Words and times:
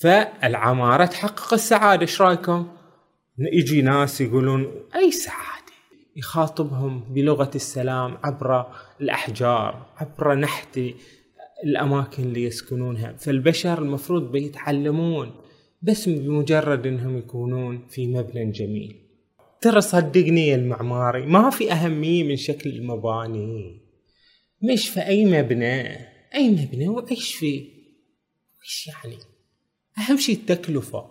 فالعمارة 0.00 1.04
تحقق 1.04 1.54
السعادة. 1.54 2.02
إيش 2.02 2.22
رأيكم؟ 2.22 2.68
يجي 3.38 3.82
ناس 3.82 4.20
يقولون 4.20 4.72
أي 4.94 5.10
سعادة؟ 5.12 5.72
يخاطبهم 6.16 7.14
بلغة 7.14 7.50
السلام 7.54 8.18
عبر 8.24 8.66
الأحجار 9.00 9.86
عبر 9.96 10.34
نحت 10.34 10.80
الأماكن 11.64 12.22
اللي 12.22 12.44
يسكنونها. 12.44 13.12
فالبشر 13.12 13.82
المفروض 13.82 14.32
بيتعلمون 14.32 15.34
بس 15.82 16.08
بمجرد 16.08 16.86
إنهم 16.86 17.18
يكونون 17.18 17.86
في 17.88 18.06
مبنى 18.06 18.50
جميل. 18.50 18.96
ترى 19.60 19.80
صدقني 19.80 20.54
المعماري 20.54 21.26
ما 21.26 21.50
في 21.50 21.72
أهمية 21.72 22.24
من 22.24 22.36
شكل 22.36 22.70
المباني. 22.70 23.80
مش 24.62 24.88
في 24.88 25.00
أي 25.00 25.24
مبنى. 25.24 25.96
أي 26.34 26.50
مبنى 26.50 26.88
وإيش 26.88 27.34
فيه 27.34 27.60
إيش 28.64 28.86
يعني؟ 28.86 29.29
أهم 29.98 30.16
شي 30.16 30.32
التكلفة. 30.32 31.06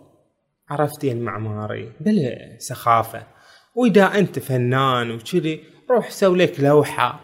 عرفت 0.70 1.04
يا 1.04 1.12
المعماري 1.12 1.92
بلا 2.00 2.56
سخافة. 2.58 3.26
وإذا 3.74 4.04
أنت 4.04 4.38
فنان 4.38 5.10
وكذي 5.10 5.60
روح 5.90 6.10
سوي 6.10 6.38
لك 6.38 6.60
لوحة 6.60 7.20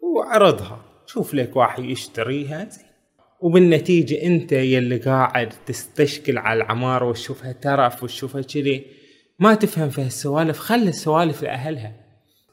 وعرضها 0.00 0.84
شوف 1.06 1.34
لك 1.34 1.56
واحد 1.56 1.84
يشتريها 1.84 2.68
زين. 2.68 2.86
وبالنتيجة 3.40 4.22
أنت 4.22 4.52
يلي 4.52 4.96
قاعد 4.96 5.52
تستشكل 5.66 6.38
على 6.38 6.62
العمارة 6.62 7.08
وتشوفها 7.08 7.52
ترف 7.52 8.02
وتشوفها 8.02 8.42
كذي 8.42 8.86
ما 9.38 9.54
تفهم 9.54 9.88
في 9.88 10.02
هالسوالف. 10.02 10.58
خلي 10.58 10.88
السوالف 10.88 11.42
لأهلها. 11.42 11.92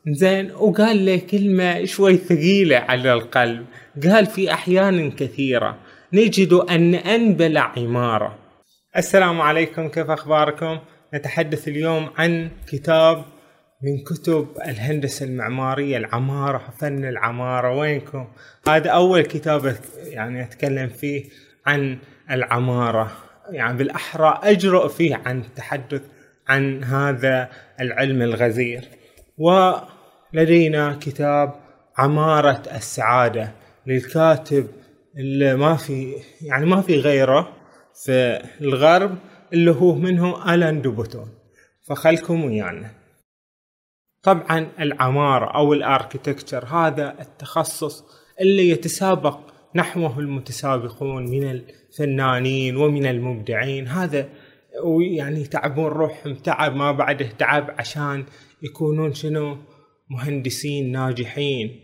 زين. 0.07 0.51
وقال 0.51 0.97
لي 0.97 1.19
كلمة 1.19 1.85
شوي 1.85 2.17
ثقيلة 2.17 2.75
على 2.77 3.13
القلب. 3.13 3.65
قال 4.03 4.25
في 4.25 4.53
أحيان 4.53 5.11
كثيرة 5.11 5.77
نجد 6.13 6.53
أن 6.53 6.95
أنبل 6.95 7.57
عمارة. 7.57 8.37
السلام 8.97 9.41
عليكم 9.41 9.87
كيف 9.89 10.09
أخباركم؟ 10.09 10.79
نتحدث 11.13 11.67
اليوم 11.67 12.09
عن 12.17 12.49
كتاب 12.67 13.25
من 13.83 14.03
كتب 14.03 14.47
الهندسة 14.65 15.25
المعمارية 15.25 15.97
العمارة 15.97 16.73
فن 16.79 17.05
العمارة. 17.05 17.77
وينكم؟ 17.77 18.27
هذا 18.67 18.89
أول 18.89 19.21
كتاب 19.21 19.75
يعني 20.05 20.43
أتكلم 20.43 20.89
فيه 20.89 21.23
عن 21.65 21.97
العمارة. 22.31 23.11
يعني 23.49 23.77
بالأحرى 23.77 24.39
أجرؤ 24.43 24.87
فيه 24.87 25.21
عن 25.25 25.39
التحدث 25.39 26.01
عن 26.47 26.83
هذا 26.83 27.49
العلم 27.79 28.21
الغزير. 28.21 28.83
ولدينا 29.37 30.97
كتاب 31.01 31.53
عمارة 31.97 32.61
السعادة 32.75 33.51
للكاتب 33.87 34.67
ما 35.55 35.75
في 35.75 36.15
يعني 36.41 36.65
ما 36.65 36.81
في 36.81 36.99
غيره 36.99 37.53
في 37.93 38.41
الغرب 38.61 39.17
اللي 39.53 39.71
هو 39.71 39.95
منه 39.95 40.53
ألان 40.53 40.81
دوبوتون. 40.81 41.29
فخلكم 41.87 42.43
ويانا. 42.43 42.91
طبعا 44.23 44.71
العمارة 44.79 45.45
أو 45.45 45.73
ال 45.73 45.80
architecture 45.80 46.65
هذا 46.65 47.15
التخصص 47.19 48.03
اللي 48.41 48.69
يتسابق 48.69 49.39
نحوه 49.75 50.19
المتسابقون 50.19 51.25
من 51.25 51.51
الفنانين 51.51 52.77
ومن 52.77 53.05
المبدعين. 53.05 53.87
هذا 53.87 54.29
ويعني 54.83 55.41
يتعبون 55.41 55.85
روحهم 55.85 56.35
تعب 56.35 56.75
ما 56.75 56.91
بعده 56.91 57.29
تعب 57.39 57.75
عشان 57.77 58.25
يكونون 58.61 59.13
شنو؟ 59.13 59.57
مهندسين 60.09 60.91
ناجحين. 60.91 61.79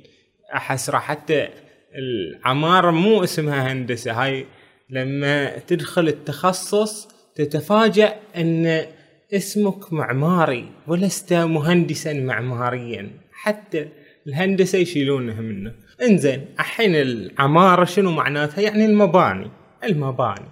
أحس 0.55 0.89
حتى 0.91 1.49
العمارة 1.95 2.91
مو 2.91 3.23
اسمها 3.23 3.71
هندسة 3.71 4.11
هاي 4.23 4.45
لما 4.89 5.57
تدخل 5.57 6.07
التخصص 6.07 7.07
تتفاجأ 7.35 8.15
أن 8.35 8.85
اسمك 9.33 9.93
معماري 9.93 10.65
ولست 10.87 11.33
مهندسا 11.33 12.13
معماريا. 12.13 13.09
حتى 13.31 13.87
الهندسة 14.27 14.77
يشيلونها 14.77 15.41
منه 15.41 15.73
إنزين 16.01 16.45
الحين 16.59 16.95
العمارة 16.95 17.85
شنو 17.85 18.11
معناتها؟ 18.11 18.61
يعني 18.61 18.85
المباني. 18.85 19.51
المباني. 19.83 20.45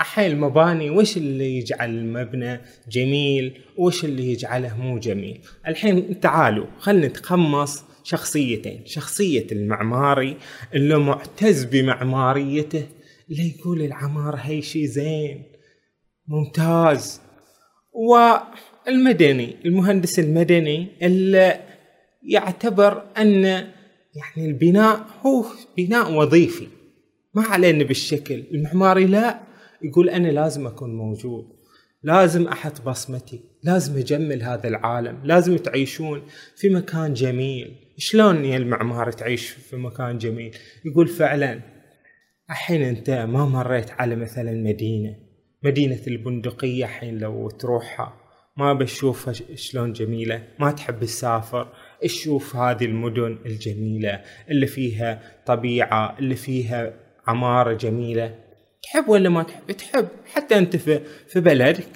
الحين 0.00 0.32
المباني 0.32 0.90
وش 0.90 1.16
اللي 1.16 1.58
يجعل 1.58 1.90
المبنى 1.90 2.60
جميل؟ 2.88 3.60
وش 3.76 4.04
اللي 4.04 4.32
يجعله 4.32 4.76
مو 4.76 4.98
جميل؟ 4.98 5.40
الحين 5.68 6.20
تعالوا 6.20 6.66
خلنا 6.78 7.06
نتقمص 7.06 7.84
شخصيتين 8.08 8.82
شخصية 8.86 9.46
المعماري 9.52 10.36
اللي 10.74 10.98
معتز 10.98 11.64
بمعماريته 11.64 12.86
اللي 13.30 13.54
يقول 13.56 13.82
العمارة 13.82 14.36
هي 14.36 14.62
شي 14.62 14.86
زين 14.86 15.42
ممتاز. 16.28 17.20
والمدني 17.92 19.56
المهندس 19.64 20.18
المدني 20.18 20.88
اللي 21.02 21.60
يعتبر 22.22 23.02
أن 23.18 23.44
يعني 23.44 24.50
البناء 24.50 25.06
هو 25.26 25.44
بناء 25.76 26.12
وظيفي. 26.12 26.66
ما 27.34 27.42
علينا 27.42 27.84
بالشكل. 27.84 28.44
المعماري 28.52 29.06
لا 29.06 29.40
يقول 29.82 30.10
أنا 30.10 30.28
لازم 30.28 30.66
أكون 30.66 30.94
موجود 30.94 31.44
لازم 32.02 32.48
أحط 32.48 32.82
بصمتي 32.82 33.40
لازم 33.62 33.96
أجمل 33.98 34.42
هذا 34.42 34.68
العالم 34.68 35.20
لازم 35.24 35.56
تعيشون 35.56 36.22
في 36.56 36.68
مكان 36.68 37.14
جميل. 37.14 37.87
شلون 38.00 38.44
يا 38.44 38.56
المعماري 38.56 39.12
تعيش 39.12 39.48
في 39.48 39.76
مكان 39.76 40.18
جميل؟ 40.18 40.56
يقول 40.84 41.08
فعلا 41.08 41.60
الحين 42.50 42.82
أنت 42.82 43.10
ما 43.10 43.44
مريت 43.44 43.90
على 43.90 44.16
مثلا 44.16 44.52
مدينة 44.52 45.16
مدينة 45.62 46.00
البندقية 46.06 46.84
الحين 46.84 47.18
لو 47.18 47.50
تروحها 47.50 48.16
ما 48.56 48.72
بشوفها 48.72 49.32
شلون 49.54 49.92
جميلة؟ 49.92 50.42
ما 50.58 50.70
تحب 50.70 51.00
تسافر 51.00 51.68
تشوف 52.02 52.56
هذه 52.56 52.84
المدن 52.84 53.38
الجميلة 53.46 54.22
اللي 54.50 54.66
فيها 54.66 55.22
طبيعة 55.46 56.18
اللي 56.18 56.36
فيها 56.36 56.92
عمارة 57.26 57.72
جميلة. 57.72 58.34
تحب 58.82 59.08
ولا 59.08 59.28
ما 59.28 59.42
تحب؟ 59.42 59.72
تحب. 59.72 60.08
حتى 60.32 60.58
أنت 60.58 60.76
في 60.76 61.00
في 61.28 61.40
بلدك 61.40 61.88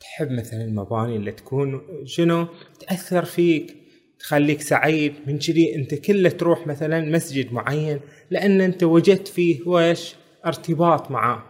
تحب 0.00 0.30
مثلا 0.30 0.64
المباني 0.64 1.16
اللي 1.16 1.32
تكون 1.32 1.82
شنو؟ 2.04 2.48
تأثر 2.80 3.24
فيك. 3.24 3.79
تخليك 4.20 4.60
سعيد 4.60 5.14
من 5.26 5.38
كذي. 5.38 5.74
أنت 5.74 5.94
كله 5.94 6.28
تروح 6.28 6.66
مثلا 6.66 7.00
مسجد 7.00 7.52
معين 7.52 8.00
لأن 8.30 8.60
أنت 8.60 8.82
وجدت 8.82 9.28
فيه 9.28 9.60
وش؟ 9.66 10.14
ارتباط 10.46 11.10
معاه. 11.10 11.42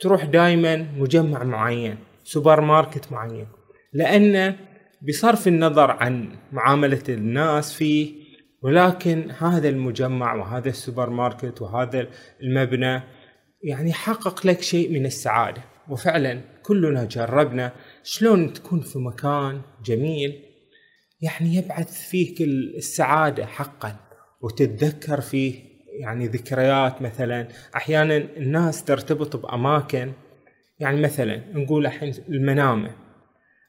تروح 0.00 0.24
دائما 0.24 0.76
مجمع 0.76 1.44
معين 1.44 1.96
سوبر 2.24 2.60
ماركت 2.60 3.12
معين. 3.12 3.46
لأن 3.92 4.56
بصرف 5.08 5.48
النظر 5.48 5.90
عن 5.90 6.28
معاملة 6.52 7.02
الناس 7.08 7.72
فيه 7.72 8.22
ولكن 8.62 9.30
هذا 9.38 9.68
المجمع 9.68 10.34
وهذا 10.34 10.68
السوبر 10.68 11.10
ماركت 11.10 11.62
وهذا 11.62 12.08
المبنى 12.42 13.02
يعني 13.64 13.92
حقق 13.92 14.46
لك 14.46 14.62
شيء 14.62 14.90
من 14.92 15.06
السعادة. 15.06 15.62
وفعلا 15.88 16.40
كلنا 16.62 17.04
جربنا 17.04 17.72
شلون 18.02 18.52
تكون 18.52 18.80
في 18.80 18.98
مكان 18.98 19.60
جميل 19.84 20.51
يعني 21.22 21.54
يبعث 21.54 22.08
فيك 22.08 22.40
السعادة 22.76 23.46
حقا 23.46 23.96
وتتذكر 24.40 25.20
فيه 25.20 25.54
يعني 26.00 26.26
ذكريات 26.26 27.02
مثلا. 27.02 27.48
أحيانا 27.76 28.16
الناس 28.16 28.84
ترتبط 28.84 29.36
بأماكن 29.36 30.12
يعني 30.78 31.00
مثلا 31.00 31.42
نقول 31.54 31.86
الحين 31.86 32.14
المنامة. 32.28 32.90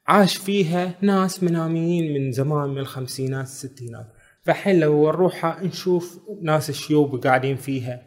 عاش 0.08 0.38
فيها 0.38 0.96
ناس 1.02 1.44
مناميين 1.44 2.14
من 2.14 2.31
زمان 2.31 2.69
من 2.69 2.78
الخمسينات 2.78 3.46
الستينات. 3.46 4.08
فالحين 4.41 4.80
لو 4.80 5.08
نروحها 5.08 5.64
نشوف 5.64 6.20
ناس 6.41 6.70
الشيوب 6.70 7.24
قاعدين 7.24 7.56
فيها 7.56 8.02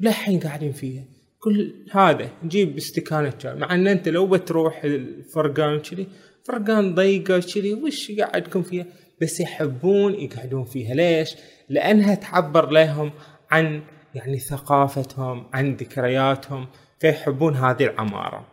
للحين 0.00 0.40
قاعدين 0.40 0.72
فيها. 0.72 1.04
كل 1.38 1.74
هذا 1.92 2.28
نجيب 2.44 2.76
استكانة. 2.76 3.32
مع 3.44 3.74
إن 3.74 3.86
أنت 3.86 4.08
لو 4.08 4.26
بتروح 4.26 4.84
الفرقان 4.84 5.78
كذي 5.78 6.08
فرقان 6.46 6.94
ضيقة 6.94 7.40
كذي 7.40 7.74
وش 7.74 8.10
يقعدكم 8.10 8.62
فيها؟ 8.62 8.86
بس 9.22 9.40
يحبون 9.40 10.14
يقعدون 10.14 10.64
فيها. 10.64 10.94
ليش؟ 10.94 11.34
لأنها 11.68 12.14
تعبر 12.14 12.70
لهم 12.70 13.12
عن 13.50 13.82
يعني 14.14 14.38
ثقافتهم 14.38 15.46
عن 15.52 15.74
ذكرياتهم 15.74 16.68
فيحبون 17.00 17.54
هذه 17.54 17.84
العمارة. 17.84 18.46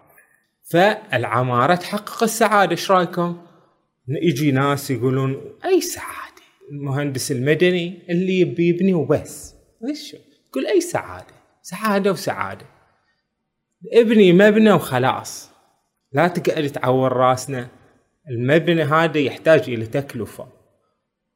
فالعمارة 0.72 1.76
تحقق 1.76 2.24
السعادة 2.24 2.72
إيش 2.72 2.92
رأيكم؟ 2.92 3.38
يجي 4.08 4.52
ناس 4.52 4.92
يقولون 4.92 5.42
أي 5.66 5.82
سعادة؟ 5.82 6.42
المهندس 6.72 7.32
المدني 7.32 8.02
اللي 8.10 8.40
يبي 8.40 8.68
يبني 8.68 8.94
وبس. 8.94 9.56
إيش 9.90 10.16
يقول 10.50 10.68
أي 10.68 10.82
سعادة؟ 10.82 11.34
سعادة 11.62 12.12
وسعادة. 12.12 12.66
ابني 13.94 14.34
مبنى 14.34 14.72
وخلاص. 14.72 15.50
لا 16.12 16.28
تقعد 16.28 16.70
تعور 16.70 17.14
راسنا. 17.14 17.70
المبنى 18.30 18.84
هذا 18.84 19.18
يحتاج 19.20 19.70
إلى 19.70 19.86
تكلفة. 19.86 20.48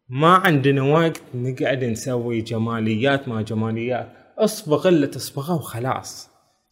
ما 0.09 0.27
عندنا 0.27 0.81
وقت 0.81 1.21
نقعد 1.35 1.83
نسوي 1.83 2.41
جماليات 2.41 3.27
ما 3.27 3.41
جماليات. 3.41 4.09
اصبغ 4.37 4.87
اللي 4.87 5.07
تصبغه 5.07 5.55
وخلاص. 5.55 6.29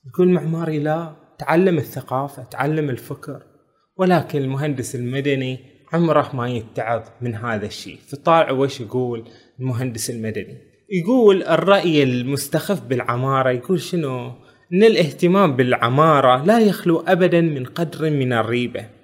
يقول 0.08 0.30
معماري 0.30 0.80
لا 0.80 1.16
تعلم 1.40 1.78
الثقافة 1.78 2.44
تعلم 2.44 2.90
الفكر. 2.90 3.44
ولكن 3.98 4.42
المهندس 4.42 4.96
المدني 4.96 5.60
عمره 5.94 6.36
ما 6.36 6.50
يتعظ 6.50 7.04
من 7.22 7.36
هذا 7.36 7.66
الشيء. 7.66 7.98
فطالع 8.08 8.52
وش 8.52 8.82
يقول 8.82 9.30
المهندس 9.60 10.10
المدني؟ 10.10 10.58
يقول 10.90 11.44
الرأي 11.44 12.04
المستخف 12.04 12.82
بالعمارة 12.82 13.50
يقول 13.50 13.82
شنو؟ 13.82 14.32
إن 14.74 14.84
الاهتمام 14.84 15.56
بالعمارة 15.56 16.46
لا 16.46 16.60
يخلو 16.60 17.00
ابدا 17.00 17.42
من 17.42 17.66
قدر 17.66 18.10
من 18.10 18.34
الريبة. 18.34 18.95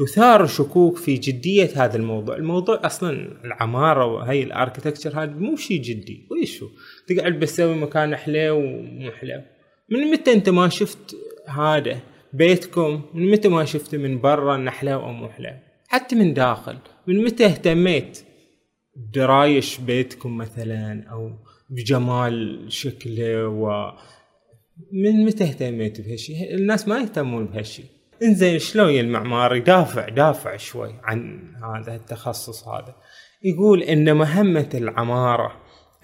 تثار 0.00 0.46
شكوك 0.46 0.96
في 0.96 1.14
جدية 1.14 1.70
هذا 1.76 1.96
الموضوع. 1.96 2.36
الموضوع 2.36 2.80
أصلا 2.84 3.10
العمارة 3.44 4.04
وهي 4.04 4.42
ال 4.42 4.48
architecture 4.48 5.22
هذا 5.22 5.30
مو 5.30 5.56
شيء 5.56 5.82
جدي. 5.82 6.26
ويشو 6.30 6.68
تقعد 7.06 7.32
بتسوي 7.32 7.74
مكان 7.74 8.16
حلو 8.16 8.56
ومو 8.56 9.10
حلو. 9.10 9.42
من 9.90 10.10
متى 10.10 10.32
أنت 10.32 10.48
ما 10.48 10.68
شفت 10.68 11.16
هذا 11.46 12.00
بيتكم؟ 12.32 13.02
من 13.14 13.30
متى 13.30 13.48
ما 13.48 13.64
شفته 13.64 13.98
من 13.98 14.20
برا 14.20 14.54
إنه 14.54 14.70
حلو 14.70 15.00
أو 15.00 15.12
مو 15.12 15.28
حلو؟ 15.28 15.50
حتى 15.88 16.16
من 16.16 16.34
داخل. 16.34 16.76
من 17.06 17.24
متى 17.24 17.46
اهتميت 17.46 18.18
درايش 18.96 19.78
بيتكم 19.78 20.36
مثلا 20.36 21.04
أو 21.10 21.30
بجمال 21.70 22.64
شكله 22.68 23.48
و 23.48 23.92
من 24.92 25.24
متى 25.24 25.44
اهتميت 25.44 26.00
بهالشيء 26.00 26.54
الناس 26.54 26.88
ما 26.88 27.00
يهتمون 27.00 27.46
بهالشيء 27.46 27.84
إنزين 28.22 28.58
شلون 28.58 28.90
المعمار 28.90 29.56
يدافع 29.56 30.08
دافع 30.08 30.56
شوي 30.56 30.94
عن 31.02 31.40
هذا 31.64 31.94
التخصص 31.94 32.68
هذا. 32.68 32.94
يقول 33.42 33.82
إن 33.82 34.16
مهمة 34.16 34.68
العمارة 34.74 35.52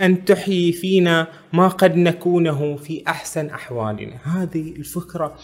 أن 0.01 0.25
تحيي 0.25 0.73
فينا 0.73 1.29
ما 1.53 1.69
قد 1.69 1.97
نكونه 1.97 2.77
في 2.77 3.03
أحسن 3.09 3.47
أحوالنا. 3.47 4.43
هذه 4.43 4.71
الفكرة 4.71 5.39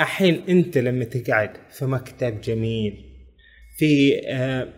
الحين 0.00 0.42
أنت 0.48 0.78
لما 0.78 1.04
تقعد 1.04 1.50
في 1.70 1.84
مكتب 1.86 2.40
جميل 2.40 3.04
في 3.76 4.20
آه 4.28 4.68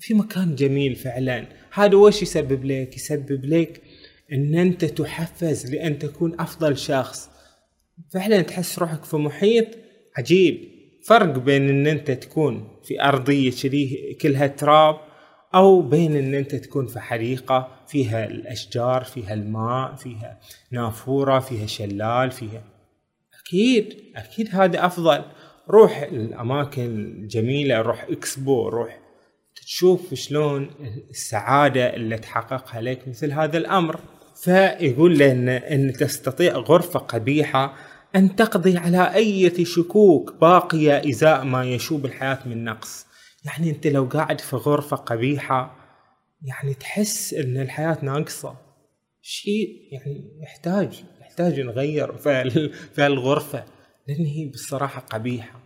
في 0.00 0.14
مكان 0.14 0.54
جميل 0.54 0.96
فعلا 0.96 1.46
هذا 1.72 1.96
وش 1.96 2.22
يسبب 2.22 2.64
لك؟ 2.64 2.96
يسبب 2.96 3.44
لك 3.44 3.82
إن 4.32 4.54
أنت 4.54 4.84
تحفز 4.84 5.74
لأن 5.74 5.98
تكون 5.98 6.40
أفضل 6.40 6.78
شخص. 6.78 7.30
فعلا 8.14 8.42
تحس 8.42 8.78
روحك 8.78 9.04
في 9.04 9.16
محيط 9.16 9.66
عجيب. 10.16 10.77
فرق 11.04 11.38
بين 11.38 11.68
إن 11.68 11.86
أنت 11.86 12.10
تكون 12.10 12.68
في 12.84 13.02
أرضية 13.02 13.50
كذي 13.50 14.16
كلها 14.20 14.46
تراب 14.46 14.96
أو 15.54 15.82
بين 15.82 16.16
إن 16.16 16.34
أنت 16.34 16.54
تكون 16.54 16.86
في 16.86 17.00
حديقة 17.00 17.68
فيها 17.86 18.24
الأشجار 18.24 19.04
فيها 19.04 19.34
الماء 19.34 19.94
فيها 19.94 20.40
نافورة 20.70 21.38
فيها 21.38 21.66
شلال 21.66 22.30
فيها. 22.30 22.62
أكيد 23.40 23.96
أكيد 24.16 24.48
هذا 24.52 24.86
أفضل. 24.86 25.24
روح 25.70 25.98
الأماكن 25.98 26.82
الجميلة 26.82 27.80
روح 27.80 28.06
إكسبو 28.10 28.68
روح 28.68 29.00
تشوف 29.56 30.14
شلون 30.14 30.70
السعادة 31.10 31.94
اللي 31.94 32.18
تحققها 32.18 32.80
لك 32.80 33.08
مثل 33.08 33.32
هذا 33.32 33.58
الأمر. 33.58 34.00
فيقول 34.42 35.18
لنا 35.18 35.74
إن 35.74 35.92
تستطيع 35.92 36.52
غرفة 36.56 36.98
قبيحة 36.98 37.74
أن 38.16 38.36
تقضي 38.36 38.76
على 38.76 39.14
أي 39.14 39.64
شكوك 39.64 40.34
باقية 40.40 41.08
إزاء 41.10 41.44
ما 41.44 41.64
يشوب 41.64 42.06
الحياة 42.06 42.38
من 42.46 42.64
نقص. 42.64 43.06
يعني 43.44 43.70
أنت 43.70 43.86
لو 43.86 44.04
قاعد 44.04 44.40
في 44.40 44.56
غرفة 44.56 44.96
قبيحة 44.96 45.76
يعني 46.42 46.74
تحس 46.74 47.34
إن 47.34 47.60
الحياة 47.60 47.98
ناقصة. 48.02 48.56
شيء 49.22 49.68
يعني 49.92 50.38
يحتاج 50.42 51.04
يحتاج 51.20 51.60
نغير 51.60 52.12
في 52.94 53.06
الغرفة 53.06 53.64
لأن 54.08 54.24
هي 54.24 54.46
بصراحة 54.48 55.00
قبيحة. 55.00 55.60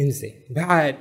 إنزين 0.00 0.44
بعد 0.50 0.96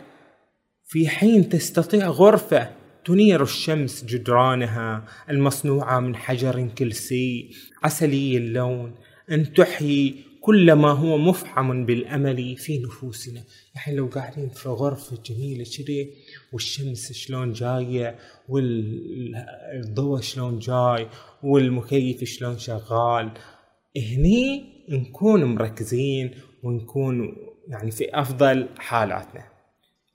في 0.85 1.09
حين 1.09 1.50
تستطيع 1.50 2.07
غرفة 2.07 2.71
تنير 3.06 3.44
الشمس 3.44 4.06
جدرانها 4.06 5.06
المصنوعة 5.30 6.00
من 6.00 6.15
حجر 6.15 6.68
كلسي 6.77 7.51
عسلي 7.83 8.38
اللون 8.38 8.95
أن 9.31 9.53
تحيي 9.53 10.32
كل 10.45 10.74
ما 10.74 10.92
هو 10.92 11.18
مفعم 11.18 11.86
بالأمل 11.86 12.57
في 12.57 12.80
نفوسنا. 12.80 13.44
يعني 13.75 13.98
لو 13.98 14.06
قاعدين 14.06 14.50
في 14.50 14.69
غرفة 14.69 15.18
جميلة 15.25 15.63
كذي 15.63 16.10
والشمس 16.54 17.12
شلون 17.12 17.54
جاية 17.54 18.16
والضوء 18.50 20.22
شلون 20.22 20.60
جاي 20.60 21.07
والمكيف 21.44 22.24
شلون 22.24 22.57
شغال 22.57 23.31
هني 23.98 24.63
نكون 24.90 25.44
مركزين 25.44 26.31
ونكون 26.63 27.36
يعني 27.68 27.92
في 27.92 28.19
أفضل 28.19 28.69
حالاتنا. 28.78 29.44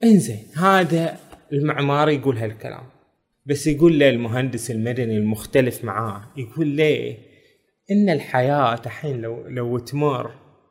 إنزين 0.05 0.47
هذا 0.57 1.19
المعماري 1.53 2.15
يقول 2.15 2.39
هالكلام. 2.39 2.85
بس 3.47 3.67
يقول 3.67 3.99
له 3.99 4.11
المهندس 4.11 4.71
المدني 4.71 5.17
المختلف 5.17 5.85
معاه 5.85 6.23
يقول 6.37 6.67
ليه 6.67 7.28
إن 7.91 8.11
الحياة 8.11 8.81
الحين 8.87 9.21
لو 9.21 9.49
لو 9.49 9.79
تمر 9.79 10.31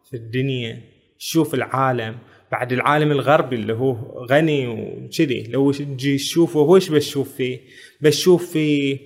في 0.09 0.17
الدنيا 0.17 0.81
تشوف 1.19 1.53
العالم 1.53 2.17
بعد 2.51 2.73
العالم 2.73 3.11
الغربي 3.11 3.55
اللي 3.55 3.73
هو 3.73 3.95
غني 4.31 4.67
وكذي 4.67 5.43
لو 5.43 5.71
تجي 5.71 6.17
تشوفه 6.17 6.59
وش 6.59 6.89
بتشوف 6.89 7.35
فيه؟ 7.35 7.59
بتشوف 8.01 8.51
فيه 8.51 8.97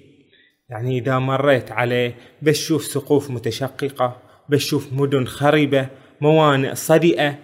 يعني 0.70 0.98
إذا 0.98 1.20
مريت 1.20 1.72
عليه 1.72 2.16
بتشوف 2.42 2.84
سقوف 2.84 3.32
متشققة 3.32 4.18
بتشوف 4.50 4.94
مدن 4.94 5.26
خربة 5.26 5.90
موانئ 6.22 6.76
صدئة 6.76 7.38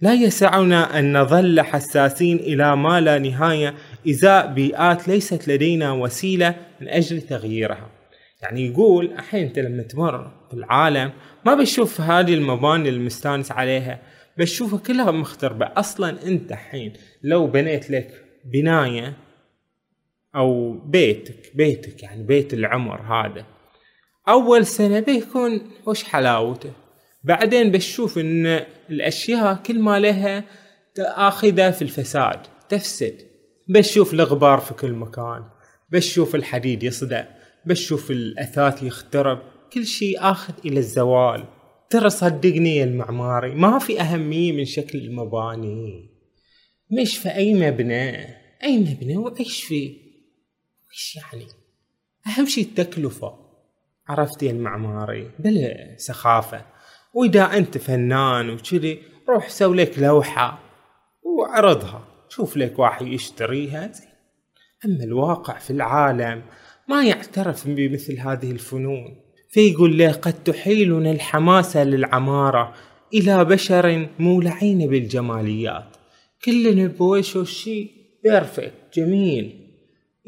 لا 0.00 0.14
يسعنا 0.14 0.98
أن 0.98 1.18
نظل 1.18 1.60
حساسين 1.60 2.36
إلى 2.36 2.76
ما 2.76 3.00
لا 3.00 3.18
نهاية 3.18 3.74
إزاء 4.08 4.52
بيئات 4.52 5.08
ليست 5.08 5.48
لدينا 5.48 5.92
وسيلة 5.92 6.54
من 6.80 6.88
أجل 6.88 7.20
تغييرها. 7.20 8.01
يعني 8.42 8.66
يقول 8.66 9.12
الحين 9.12 9.46
أنت 9.46 9.58
لما 9.58 9.82
تمر 9.82 10.30
في 10.50 10.54
العالم 10.54 11.12
ما 11.46 11.54
بتشوف 11.54 12.00
هذه 12.00 12.34
المباني 12.34 12.88
المستانس 12.88 13.52
عليها 13.52 14.00
بتشوفها 14.38 14.78
كلها 14.78 15.10
مختربة. 15.10 15.66
أصلا 15.76 16.26
أنت 16.26 16.52
الحين 16.52 16.92
لو 17.22 17.46
بنيت 17.46 17.90
لك 17.90 18.24
بناية 18.44 19.16
أو 20.36 20.72
بيتك 20.72 21.56
بيتك 21.56 22.02
يعني 22.02 22.22
بيت 22.22 22.54
العمر 22.54 23.00
هذا 23.00 23.44
أول 24.28 24.66
سنة 24.66 25.00
بيكون 25.00 25.70
وش 25.86 26.04
حلاوته؟ 26.04 26.72
بعدين 27.24 27.70
بتشوف 27.70 28.18
إن 28.18 28.60
الأشياء 28.90 29.54
كل 29.54 29.78
ما 29.78 30.00
لها 30.00 30.44
آخذة 30.98 31.70
في 31.70 31.82
الفساد 31.82 32.40
تفسد. 32.68 33.14
بتشوف 33.68 34.14
الغبار 34.14 34.58
في 34.58 34.74
كل 34.74 34.92
مكان 34.92 35.44
بتشوف 35.90 36.34
الحديد 36.34 36.82
يصدع 36.82 37.24
بتشوف 37.66 38.10
الأثاث 38.10 38.82
يخترب 38.82 39.42
كل 39.72 39.86
شيء 39.86 40.16
آخذ 40.20 40.54
إلى 40.64 40.78
الزوال. 40.78 41.44
ترى 41.90 42.10
صدقني 42.10 42.76
يا 42.76 42.84
المعماري 42.84 43.54
ما 43.54 43.78
في 43.78 44.00
أهمية 44.00 44.52
من 44.52 44.64
شكل 44.64 44.98
المباني. 44.98 46.10
مش 46.90 47.18
في 47.18 47.28
أي 47.34 47.54
مبنى. 47.54 48.26
أي 48.62 48.78
مبنى 48.78 49.16
وعيش 49.16 49.64
فيه 49.64 50.02
إيش 50.92 51.16
يعني؟ 51.16 51.46
أهم 52.26 52.46
شيء 52.46 52.64
التكلفة. 52.64 53.34
عرفت 54.08 54.42
يا 54.42 54.50
المعماري؟ 54.50 55.30
بلا 55.38 55.96
سخافة. 55.96 56.66
وإذا 57.14 57.56
أنت 57.56 57.78
فنان 57.78 58.50
وكذي 58.50 59.02
روح 59.28 59.48
سوي 59.48 59.76
لك 59.76 59.98
لوحة 59.98 60.58
واعرضها 61.22 62.08
شوف 62.28 62.56
لك 62.56 62.78
واحد 62.78 63.06
يشتريها 63.06 63.92
زين. 63.92 64.08
أما 64.84 65.04
الواقع 65.04 65.58
في 65.58 65.70
العالم 65.70 66.42
ما 66.92 67.04
يعترف 67.04 67.68
بمثل 67.68 68.18
هذه 68.18 68.50
الفنون. 68.50 69.16
فيقول 69.50 69.98
له 69.98 70.12
قد 70.12 70.32
تحيلنا 70.32 71.10
الحماسة 71.10 71.84
للعمارة 71.84 72.74
إلى 73.14 73.44
بشر 73.44 74.08
مولعين 74.18 74.90
بالجماليات. 74.90 75.96
كلنا 76.44 76.86
بويش 76.86 77.36
الشيء 77.36 77.90
بيرفكت 78.24 78.72
جميل. 78.94 79.58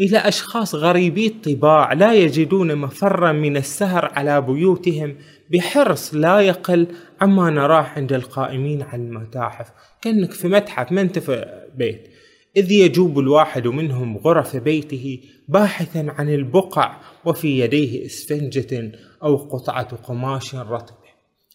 إلى 0.01 0.19
أشخاص 0.19 0.75
غريبي 0.75 1.27
الطباع 1.27 1.93
لا 1.93 2.15
يجدون 2.15 2.77
مفرا 2.77 3.33
من 3.33 3.57
السهر 3.57 4.05
على 4.05 4.41
بيوتهم 4.41 5.17
بحرص 5.53 6.15
لا 6.15 6.41
يقل 6.41 6.87
عما 7.21 7.51
نراه 7.51 7.83
عند 7.97 8.13
القائمين 8.13 8.83
على 8.83 9.03
المتاحف. 9.03 9.67
كأنك 10.03 10.33
في 10.33 10.49
متحف 10.49 10.93
ما 10.93 11.01
أنت 11.01 11.19
في 11.19 11.63
بيت. 11.77 12.14
إذ 12.57 12.73
يجوب 12.73 13.19
الواحد 13.19 13.67
منهم 13.67 14.17
غرف 14.17 14.57
بيته 14.57 15.21
باحثا 15.49 16.07
عن 16.09 16.29
البقع 16.29 17.01
وفي 17.25 17.61
يديه 17.61 18.07
إسفنجة 18.07 18.93
أو 19.23 19.37
قطعة 19.37 19.97
قماش 19.97 20.55
رطب. 20.55 20.95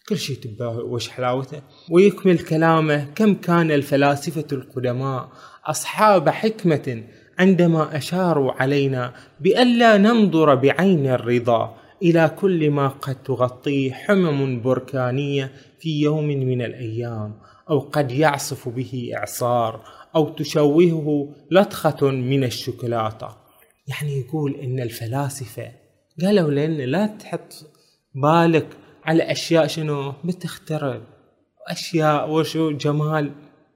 كل 0.08 0.18
شيء 0.18 0.36
تباه 0.36 0.78
وش 0.78 1.08
حلاوته؟ 1.08 1.62
ويكمل 1.90 2.38
كلامه 2.38 3.06
كم 3.14 3.34
كان 3.34 3.70
الفلاسفة 3.70 4.46
القدماء 4.52 5.28
أصحاب 5.66 6.28
حكمة 6.28 7.04
عندما 7.38 7.96
أشاروا 7.96 8.52
علينا 8.52 9.14
بألا 9.40 9.96
ننظر 9.96 10.54
بعين 10.54 11.06
الرضا 11.06 11.76
إلى 12.02 12.36
كل 12.38 12.70
ما 12.70 12.88
قد 12.88 13.22
تغطيه 13.22 13.92
حمم 13.92 14.62
بركانية 14.62 15.52
في 15.78 16.00
يوم 16.00 16.26
من 16.26 16.62
الأيام 16.62 17.34
أو 17.70 17.78
قد 17.78 18.12
يعصف 18.12 18.68
به 18.68 19.10
إعصار 19.16 19.80
أو 20.16 20.28
تشوهه 20.28 21.34
لطخة 21.50 22.10
من 22.10 22.44
الشوكولاتة. 22.44 23.36
يعني 23.88 24.20
يقول 24.20 24.54
إن 24.54 24.80
الفلاسفة 24.80 25.72
قالوا 26.22 26.50
لنا 26.50 26.82
لا 26.82 27.06
تحط 27.06 27.52
بالك 28.14 28.66
على 29.04 29.22
أشياء 29.22 29.66
شنو؟ 29.66 30.12
بتخترب 30.24 31.02
أشياء 31.68 32.30
وشو؟ 32.30 32.70
جمال 32.70 33.32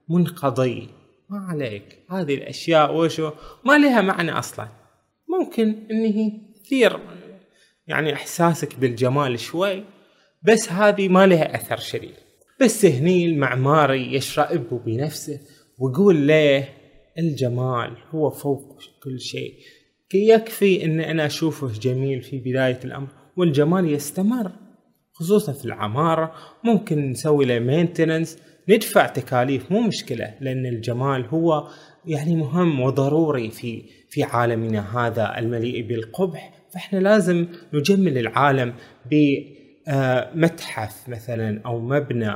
منقضي. 0.09 0.89
ما 1.29 1.39
عليك. 1.39 1.99
هذه 2.11 2.33
الأشياء 2.33 2.95
وشو؟ 2.95 3.31
ما 3.65 3.77
لها 3.77 4.01
معنى 4.01 4.31
أصلا. 4.31 4.67
ممكن 5.29 5.87
إن 5.91 6.05
هي 6.05 6.31
تثير 6.63 6.99
يعني 7.87 8.13
إحساسك 8.13 8.79
بالجمال 8.79 9.39
شوي 9.39 9.83
بس 10.43 10.71
هذه 10.71 11.07
ما 11.07 11.27
لها 11.27 11.55
أثر 11.55 11.77
شديد. 11.77 12.15
بس 12.61 12.85
هني 12.85 13.25
المعماري 13.25 14.13
يشرئب 14.13 14.81
بنفسه 14.85 15.39
ويقول 15.79 16.15
ليه 16.15 16.69
الجمال 17.19 17.91
هو 18.11 18.29
فوق 18.29 18.79
كل 19.03 19.19
شيء. 19.19 19.53
يكفي 20.13 20.85
إن 20.85 20.99
أنا 20.99 21.25
اشوفه 21.25 21.79
جميل 21.79 22.21
في 22.21 22.39
بداية 22.39 22.79
الأمر 22.85 23.07
والجمال 23.37 23.93
يستمر 23.93 24.51
خصوصا 25.13 25.53
في 25.53 25.65
العمارة. 25.65 26.33
ممكن 26.63 27.11
نسوي 27.11 27.45
له 27.45 27.59
مينتننس 27.59 28.37
ندفع 28.69 29.07
تكاليف 29.07 29.71
مو 29.71 29.81
مشكلة 29.81 30.33
لأن 30.41 30.65
الجمال 30.65 31.25
هو 31.25 31.67
يعني 32.05 32.35
مهم 32.35 32.81
وضروري 32.81 33.51
في 33.51 33.83
في 34.09 34.23
عالمنا 34.23 34.99
هذا 34.99 35.39
المليء 35.39 35.87
بالقبح. 35.87 36.53
فإحنا 36.73 36.99
لازم 36.99 37.47
نجمل 37.73 38.17
العالم 38.17 38.73
بمتحف 40.35 41.09
مثلا 41.09 41.61
أو 41.65 41.79
مبنى 41.79 42.33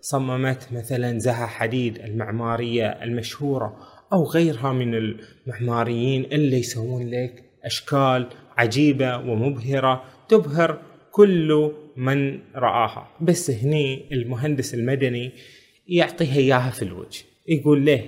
صممت 0.00 0.68
مثلا 0.72 1.18
زها 1.18 1.46
حديد 1.46 1.98
المعمارية 1.98 2.86
المشهورة 2.86 3.76
أو 4.12 4.24
غيرها 4.24 4.72
من 4.72 4.94
المعماريين 4.94 6.24
اللي 6.24 6.58
يسوون 6.58 7.10
لك 7.10 7.44
أشكال 7.64 8.28
عجيبة 8.56 9.16
ومبهرة 9.16 10.04
تبهر 10.28 10.82
كل 11.10 11.72
من 11.96 12.40
رآها. 12.54 13.08
بس 13.20 13.50
هني 13.50 14.08
المهندس 14.12 14.74
المدني 14.74 15.32
يعطيها 15.88 16.36
إياها 16.36 16.70
في 16.70 16.82
الوجه. 16.82 17.24
يقول 17.48 17.86
له 17.86 18.04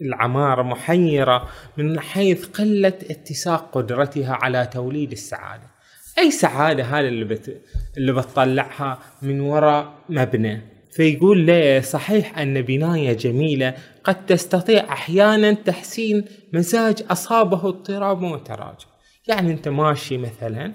العمارة 0.00 0.62
محيرة 0.62 1.48
من 1.76 2.00
حيث 2.00 2.46
قلة 2.46 2.98
اتساق 3.10 3.70
قدرتها 3.70 4.32
على 4.32 4.68
توليد 4.72 5.12
السعادة. 5.12 5.70
أي 6.18 6.30
سعادة 6.30 6.84
هذا 6.84 7.08
اللي, 7.08 7.24
بت... 7.24 7.62
اللي 7.96 8.12
بتطلعها 8.12 8.98
من 9.22 9.40
وراء 9.40 9.94
مبنى. 10.08 10.79
فيقول 10.92 11.38
ليه 11.38 11.80
صحيح 11.80 12.38
أن 12.38 12.62
بناية 12.62 13.12
جميلة 13.12 13.74
قد 14.04 14.26
تستطيع 14.26 14.92
أحيانا 14.92 15.52
تحسين 15.52 16.24
مزاج 16.52 17.04
أصابه 17.10 17.68
اضطراب 17.68 18.22
وتراجع. 18.22 18.86
يعني 19.28 19.52
أنت 19.52 19.68
ماشي 19.68 20.18
مثلا 20.18 20.72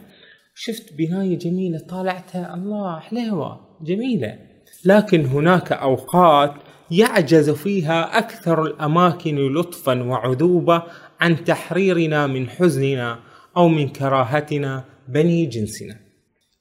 شفت 0.55 0.93
بناية 0.93 1.37
جميلة 1.37 1.79
طالعتها 1.79 2.53
الله 2.53 2.99
حلوة 2.99 3.77
جميلة. 3.81 4.39
لكن 4.85 5.25
هناك 5.25 5.71
أوقات 5.71 6.53
يعجز 6.91 7.49
فيها 7.49 8.17
أكثر 8.17 8.63
الأماكن 8.63 9.53
لطفا 9.53 10.03
وعذوبة 10.03 10.83
عن 11.19 11.43
تحريرنا 11.43 12.27
من 12.27 12.49
حزننا 12.49 13.19
أو 13.57 13.67
من 13.67 13.89
كراهتنا 13.89 14.83
بني 15.07 15.45
جنسنا. 15.45 15.99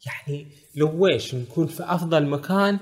يعني 0.06 0.46
لو 0.76 0.90
ويش 0.98 1.34
نكون 1.34 1.66
في 1.66 1.82
أفضل 1.82 2.26
مكان 2.26 2.78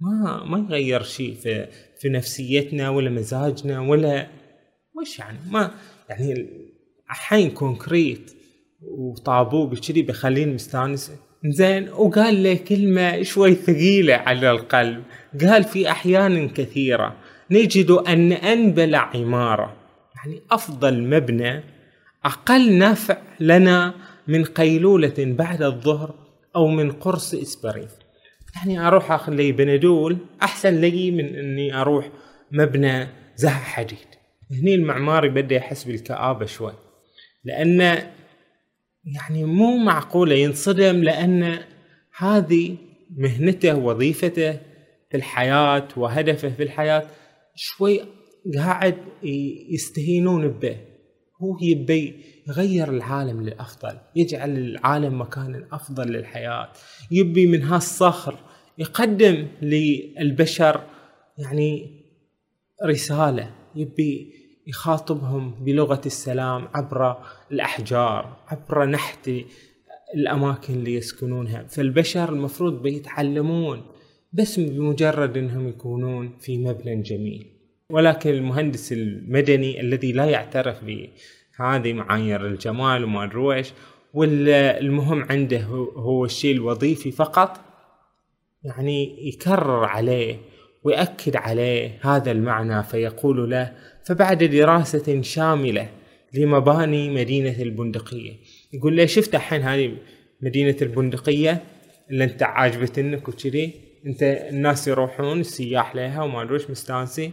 ما 0.00 0.44
ما 0.44 0.58
يغير 0.58 1.02
شيء 1.02 1.34
في 1.34 1.68
في 2.00 2.08
نفسيتنا 2.08 2.90
ولا 2.90 3.10
مزاجنا 3.10 3.80
ولا 3.80 4.26
وش 4.94 5.18
يعني. 5.18 5.38
ما 5.50 5.70
يعني 6.08 6.46
الحين 7.10 7.50
كونكريت 7.50 8.30
وطابوق 8.82 9.74
كذي 9.74 10.02
بيخليني 10.02 10.54
مستانس. 10.54 11.12
زين 11.46 11.88
وقال 11.88 12.42
له 12.42 12.54
كلمة 12.54 13.22
شوي 13.22 13.54
ثقيلة 13.54 14.14
على 14.14 14.50
القلب. 14.50 15.04
قال 15.40 15.64
في 15.64 15.90
أحيان 15.90 16.48
كثيرة 16.48 17.16
نجد 17.50 17.90
أن 17.90 18.32
أنبل 18.32 18.94
عمارة. 18.94 19.76
يعني 20.16 20.40
أفضل 20.50 21.02
مبنى 21.02 21.62
أقل 22.24 22.78
نفع 22.78 23.18
لنا 23.40 23.94
من 24.28 24.44
قيلولة 24.44 25.14
بعد 25.18 25.62
الظهر 25.62 26.14
أو 26.56 26.68
من 26.68 26.92
قرص 26.92 27.34
إسبرين 27.34 27.88
يعني 28.56 28.86
أروح 28.86 29.12
اخذ 29.12 29.32
لي 29.32 29.52
بنادول 29.52 30.18
أحسن 30.42 30.80
لي 30.80 31.10
من 31.10 31.36
إني 31.36 31.74
أروح 31.80 32.08
مبنى 32.52 33.06
زه 33.36 33.50
حديد. 33.50 33.98
هني 34.50 34.74
المعماري 34.74 35.28
بدا 35.28 35.56
يحس 35.56 35.84
بالكآبة 35.84 36.46
شوي 36.46 36.72
لأن 37.44 37.80
يعني 39.04 39.44
مو 39.44 39.76
معقولة 39.76 40.34
ينصدم 40.34 41.02
لأن 41.02 41.58
هذه 42.16 42.76
مهنته 43.16 43.76
وظيفته 43.76 44.52
في 45.10 45.16
الحياة 45.16 45.88
وهدفه 45.96 46.48
في 46.48 46.62
الحياة 46.62 47.06
شوي 47.54 48.00
قاعد 48.56 48.96
يستهينون 49.70 50.48
به. 50.48 50.76
هو 51.42 51.58
يبي 51.62 52.20
يغير 52.48 52.90
العالم 52.90 53.42
للأفضل 53.42 53.98
يجعل 54.16 54.58
العالم 54.58 55.20
مكانا 55.20 55.68
أفضل 55.72 56.08
للحياة 56.08 56.68
يبي 57.10 57.46
من 57.46 57.62
هالصخر 57.62 58.38
يقدم 58.78 59.48
للبشر 59.62 60.80
يعني 61.38 62.00
رسالة 62.84 63.50
يبي 63.74 64.32
يخاطبهم 64.66 65.64
بلغة 65.64 66.00
السلام 66.06 66.68
عبر 66.74 67.16
الأحجار 67.52 68.36
عبر 68.48 68.84
نحت 68.86 69.30
الأماكن 70.14 70.74
اللي 70.74 70.94
يسكنونها. 70.94 71.62
فالبشر 71.62 72.28
المفروض 72.32 72.82
بيتعلمون 72.82 73.82
بس 74.32 74.60
بمجرد 74.60 75.36
أنهم 75.36 75.68
يكونون 75.68 76.38
في 76.40 76.58
مبنى 76.58 77.02
جميل. 77.02 77.53
ولكن 77.90 78.30
المهندس 78.30 78.92
المدني 78.92 79.80
الذي 79.80 80.12
لا 80.12 80.24
يعترف 80.24 80.84
بهذه 80.84 81.92
معايير 81.92 82.46
الجمال 82.46 83.04
وما 83.04 83.24
أدري 83.24 83.54
إيش 83.54 83.72
والمهم 84.14 85.22
عنده 85.30 85.62
هو 85.96 86.24
الشيء 86.24 86.54
الوظيفي 86.54 87.10
فقط 87.10 87.60
يعني 88.64 89.28
يكرر 89.28 89.84
عليه 89.84 90.38
ويأكد 90.84 91.36
عليه 91.36 91.98
هذا 92.02 92.30
المعنى 92.30 92.82
فيقول 92.82 93.50
له 93.50 93.72
فبعد 94.04 94.44
دراسة 94.44 95.22
شاملة 95.22 95.88
لمباني 96.34 97.10
مدينة 97.10 97.62
البندقية. 97.62 98.32
يقول 98.72 98.96
له 98.96 99.06
شفت 99.06 99.34
الحين 99.34 99.62
هذه 99.62 99.96
مدينة 100.40 100.76
البندقية؟ 100.82 101.62
اللي 102.10 102.24
أنت 102.24 102.42
عاجبتنك 102.42 103.28
وكذي 103.28 103.72
أنت 104.06 104.22
الناس 104.22 104.88
يروحون 104.88 105.40
السياح 105.40 105.94
لها 105.96 106.22
وما 106.22 106.42
أدري 106.42 106.64
مستانسين. 106.68 107.32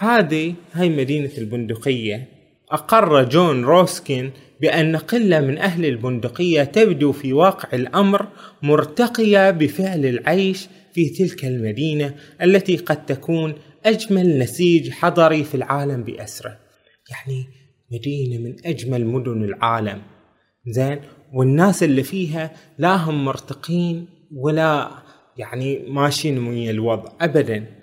هذه 0.00 0.54
هاي 0.72 0.88
مدينة 0.88 1.30
البندقية. 1.38 2.28
أقر 2.70 3.24
جون 3.24 3.64
روسكين 3.64 4.30
بأن 4.60 4.96
قلة 4.96 5.40
من 5.40 5.58
أهل 5.58 5.84
البندقية 5.86 6.62
تبدو 6.62 7.12
في 7.12 7.32
واقع 7.32 7.68
الأمر 7.72 8.26
مرتقية 8.62 9.50
بفعل 9.50 10.06
العيش 10.06 10.68
في 10.92 11.08
تلك 11.08 11.44
المدينة 11.44 12.14
التي 12.42 12.76
قد 12.76 13.06
تكون 13.06 13.54
أجمل 13.86 14.38
نسيج 14.38 14.90
حضري 14.90 15.44
في 15.44 15.54
العالم 15.54 16.02
بأسره. 16.02 16.58
يعني 17.10 17.44
مدينة 17.92 18.38
من 18.38 18.56
أجمل 18.66 19.06
مدن 19.06 19.44
العالم. 19.44 20.02
زين؟ 20.66 21.00
والناس 21.32 21.82
اللي 21.82 22.02
فيها 22.02 22.50
لا 22.78 22.96
هم 22.96 23.24
مرتقين 23.24 24.06
ولا 24.36 24.90
يعني 25.36 25.78
ماشيين 25.88 26.38
من 26.38 26.70
الوضع 26.70 27.12
أبدا. 27.20 27.79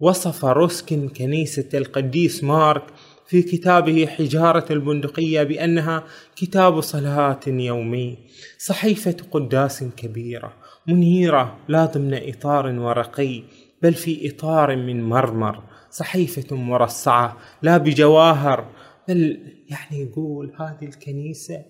وصف 0.00 0.44
روسكن 0.44 1.08
كنيسة 1.08 1.68
القديس 1.74 2.44
مارك 2.44 2.84
في 3.26 3.42
كتابه 3.42 4.06
حجارة 4.06 4.64
البندقية 4.70 5.42
بأنها 5.42 6.04
كتاب 6.36 6.80
صلاة 6.80 7.40
يومي. 7.46 8.18
صحيفة 8.58 9.16
قداس 9.30 9.84
كبيرة 9.84 10.52
منيرة 10.86 11.58
لا 11.68 11.84
ضمن 11.84 12.14
إطار 12.14 12.66
ورقي 12.66 13.42
بل 13.82 13.94
في 13.94 14.30
إطار 14.30 14.76
من 14.76 15.04
مرمر. 15.04 15.62
صحيفة 15.90 16.56
مرصعة 16.56 17.36
لا 17.62 17.76
بجواهر 17.76 18.68
بل 19.08 19.38
يعني 19.68 20.02
يقول 20.02 20.52
هذه 20.60 20.84
الكنيسة 20.88 21.64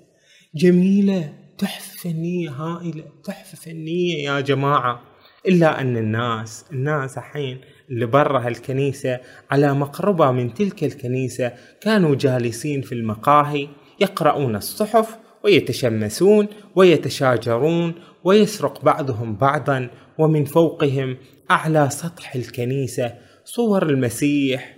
جميلة 0.55 1.35
تحفة 1.59 1.99
فنية 1.99 2.51
هائلة 2.51 3.05
تحفة 3.25 3.59
فنية 3.59 4.25
يا 4.29 4.41
جماعة. 4.41 5.03
إلا 5.49 5.81
أن 5.81 5.97
الناس 5.97 6.65
الناس 6.73 7.19
الحين 7.19 7.61
اللي 7.91 8.07
برا 8.07 8.47
هالكنيسة 8.47 9.21
على 9.51 9.75
مقربة 9.75 10.31
من 10.31 10.55
تلك 10.55 10.85
الكنيسة 10.85 11.53
كانوا 11.81 12.15
جالسين 12.15 12.83
في 12.83 12.93
المقاهي 12.93 13.69
يقرؤون 14.01 14.57
الصحف 14.57 15.17
ويتشمسون 15.45 16.47
ويتشاجرون 16.77 17.95
ويسرق 18.25 18.85
بعضهم 18.85 19.37
بعضا 19.37 19.91
ومن 20.19 20.45
فوقهم 20.45 21.17
أعلى 21.51 21.91
سطح 21.91 22.35
الكنيسة 22.35 23.15
صور 23.45 23.83
المسيح. 23.83 24.77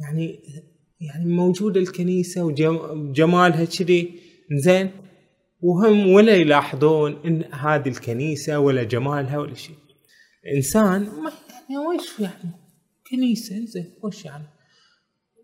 يعني 0.00 0.38
يعني 1.00 1.24
موجودة 1.24 1.80
الكنيسة 1.80 2.44
وجمالها 2.44 3.64
كذي. 3.64 4.10
زين. 4.52 4.90
وهم 5.62 6.08
ولا 6.08 6.34
يلاحظون 6.34 7.16
إن 7.24 7.44
هذه 7.52 7.88
الكنيسة 7.88 8.58
ولا 8.58 8.82
جمالها 8.82 9.38
ولا 9.38 9.54
شيء. 9.54 9.76
الانسان 10.46 11.02
ما 11.02 11.32
يعني 11.70 11.86
وش 11.86 12.20
يعني؟ 12.20 12.50
كنيسة 13.10 13.64
زين 13.64 13.90
وش 14.02 14.24
يعني؟ 14.24 14.44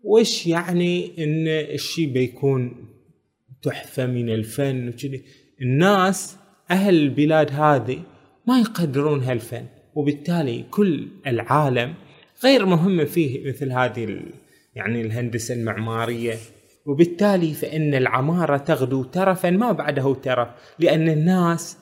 وش 0.03 0.47
يعني 0.47 1.23
إن 1.23 1.47
الشيء 1.47 2.13
بيكون 2.13 2.85
تحفة 3.61 4.05
من 4.05 4.29
الفن 4.29 4.89
وكذي؟ 4.89 5.23
الناس 5.61 6.37
أهل 6.71 6.95
البلاد 6.95 7.51
هذه 7.51 8.03
ما 8.47 8.59
يقدرون 8.59 9.23
هالفن 9.23 9.65
وبالتالي 9.95 10.63
كل 10.71 11.07
العالم 11.27 11.93
غير 12.43 12.65
مهم 12.65 13.05
فيه 13.05 13.49
مثل 13.49 13.71
هذه 13.71 14.21
يعني 14.75 15.01
الهندسة 15.01 15.53
المعمارية. 15.53 16.35
وبالتالي 16.85 17.53
فإن 17.53 17.93
العمارة 17.93 18.57
تغدو 18.57 19.03
ترفا 19.03 19.49
ما 19.49 19.71
بعده 19.71 20.13
ترف 20.13 20.49
لأن 20.79 21.09
الناس 21.09 21.77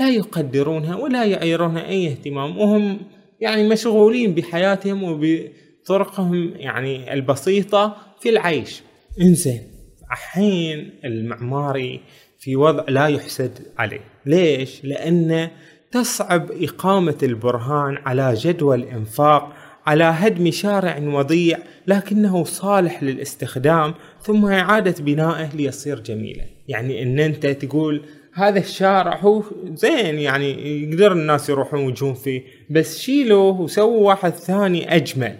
لا 0.00 0.10
يقدرونها 0.10 0.96
ولا 0.96 1.24
يعيرونها 1.24 1.88
أي 1.88 2.08
اهتمام 2.08 2.58
وهم 2.58 3.00
يعني 3.40 3.68
مشغولين 3.68 4.34
بحياتهم 4.34 5.02
وبطرقهم 5.02 6.52
يعني 6.56 7.12
البسيطة 7.14 7.96
في 8.20 8.28
العيش. 8.28 8.82
إنزين 9.20 9.62
الحين 10.10 10.90
المعماري 11.04 12.00
في 12.38 12.56
وضع 12.56 12.84
لا 12.88 13.06
يحسد 13.06 13.58
عليه. 13.78 14.00
ليش؟ 14.26 14.84
لأن 14.84 15.50
تصعب 15.92 16.50
إقامة 16.62 17.18
البرهان 17.22 17.96
على 17.96 18.34
جدول 18.34 18.82
إنفاق 18.82 19.52
على 19.86 20.04
هدم 20.04 20.50
شارع 20.50 20.98
وضيع 20.98 21.58
لكنه 21.86 22.44
صالح 22.44 23.02
للاستخدام 23.02 23.94
ثم 24.22 24.46
إعادة 24.46 25.04
بنائه 25.04 25.56
ليصير 25.56 26.00
جميلا. 26.00 26.44
يعني 26.68 27.02
إن 27.02 27.18
أنت 27.18 27.46
تقول 27.46 28.02
هذا 28.34 28.58
الشارع 28.58 29.16
هو 29.16 29.42
زين 29.74 30.18
يعني 30.18 30.82
يقدر 30.82 31.12
الناس 31.12 31.48
يروحون 31.48 31.86
ويجون 31.86 32.14
فيه. 32.14 32.42
بس 32.70 32.98
شيلوه 32.98 33.60
وسووا 33.60 34.06
واحد 34.06 34.30
ثاني 34.30 34.96
أجمل 34.96 35.38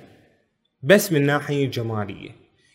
بس 0.83 1.13
من 1.13 1.27
ناحية 1.27 1.71
جمالية. 1.71 2.31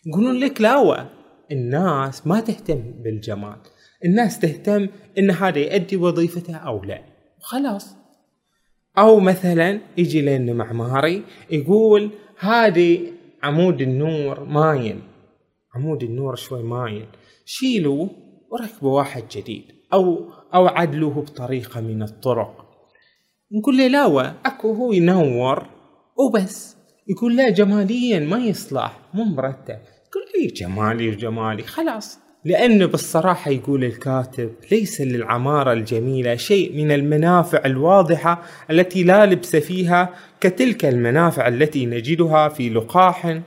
يقولون 0.06 0.40
لك 0.40 0.60
لا 0.60 1.06
الناس 1.52 2.26
ما 2.26 2.40
تهتم 2.40 2.82
بالجمال 3.04 3.56
الناس 4.04 4.38
تهتم 4.38 4.88
إن 5.18 5.30
هذا 5.30 5.58
يؤدي 5.58 5.96
وظيفته 5.96 6.56
أو 6.56 6.84
لا. 6.84 7.02
وخلاص. 7.40 7.96
أو 8.98 9.20
مثلا 9.20 9.80
يجي 9.96 10.22
لنا 10.22 10.52
معماري 10.52 11.22
يقول 11.50 12.10
هذه 12.38 13.00
عمود 13.42 13.80
النور 13.80 14.44
مايل 14.44 15.00
عمود 15.74 16.02
النور 16.02 16.34
شوي 16.34 16.62
مايل 16.62 17.06
شيلوه 17.44 18.10
وركبوا 18.50 18.96
واحد 18.96 19.24
جديد 19.30 19.64
أو 19.92 20.30
أو 20.54 20.66
عدلوه 20.66 21.14
بطريقة 21.14 21.80
من 21.80 22.02
الطرق. 22.02 22.63
نقول 23.54 23.78
له 23.78 23.86
لا 23.86 24.34
أكو 24.46 24.72
هو 24.72 24.92
ينور 24.92 25.66
وبس. 26.16 26.76
يقول 27.08 27.36
لا 27.36 27.50
جماليا 27.50 28.18
ما 28.18 28.38
يصلح 28.38 28.98
مو 29.14 29.24
مرتب. 29.24 29.78
يقول 30.08 30.24
اي 30.38 30.46
جمالي 30.46 31.08
وجمالي 31.08 31.62
خلاص. 31.62 32.18
لأن 32.44 32.86
بالصراحة 32.86 33.50
يقول 33.50 33.84
الكاتب 33.84 34.52
ليس 34.72 35.00
للعمارة 35.00 35.72
الجميلة 35.72 36.36
شيء 36.36 36.76
من 36.76 36.92
المنافع 36.92 37.62
الواضحة 37.64 38.42
التي 38.70 39.02
لا 39.02 39.26
لبس 39.26 39.56
فيها 39.56 40.14
كتلك 40.40 40.84
المنافع 40.84 41.48
التي 41.48 41.86
نجدها 41.86 42.48
في 42.48 42.70
لقاح 42.70 43.40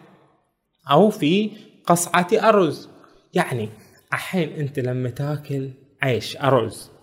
أو 0.92 1.10
في 1.10 1.50
قصعة 1.86 2.28
أرز. 2.34 2.90
يعني 3.34 3.70
الحين 4.14 4.50
أنت 4.50 4.80
لما 4.80 5.10
تاكل 5.10 5.70
عيش 6.02 6.38
أرز 6.38 6.97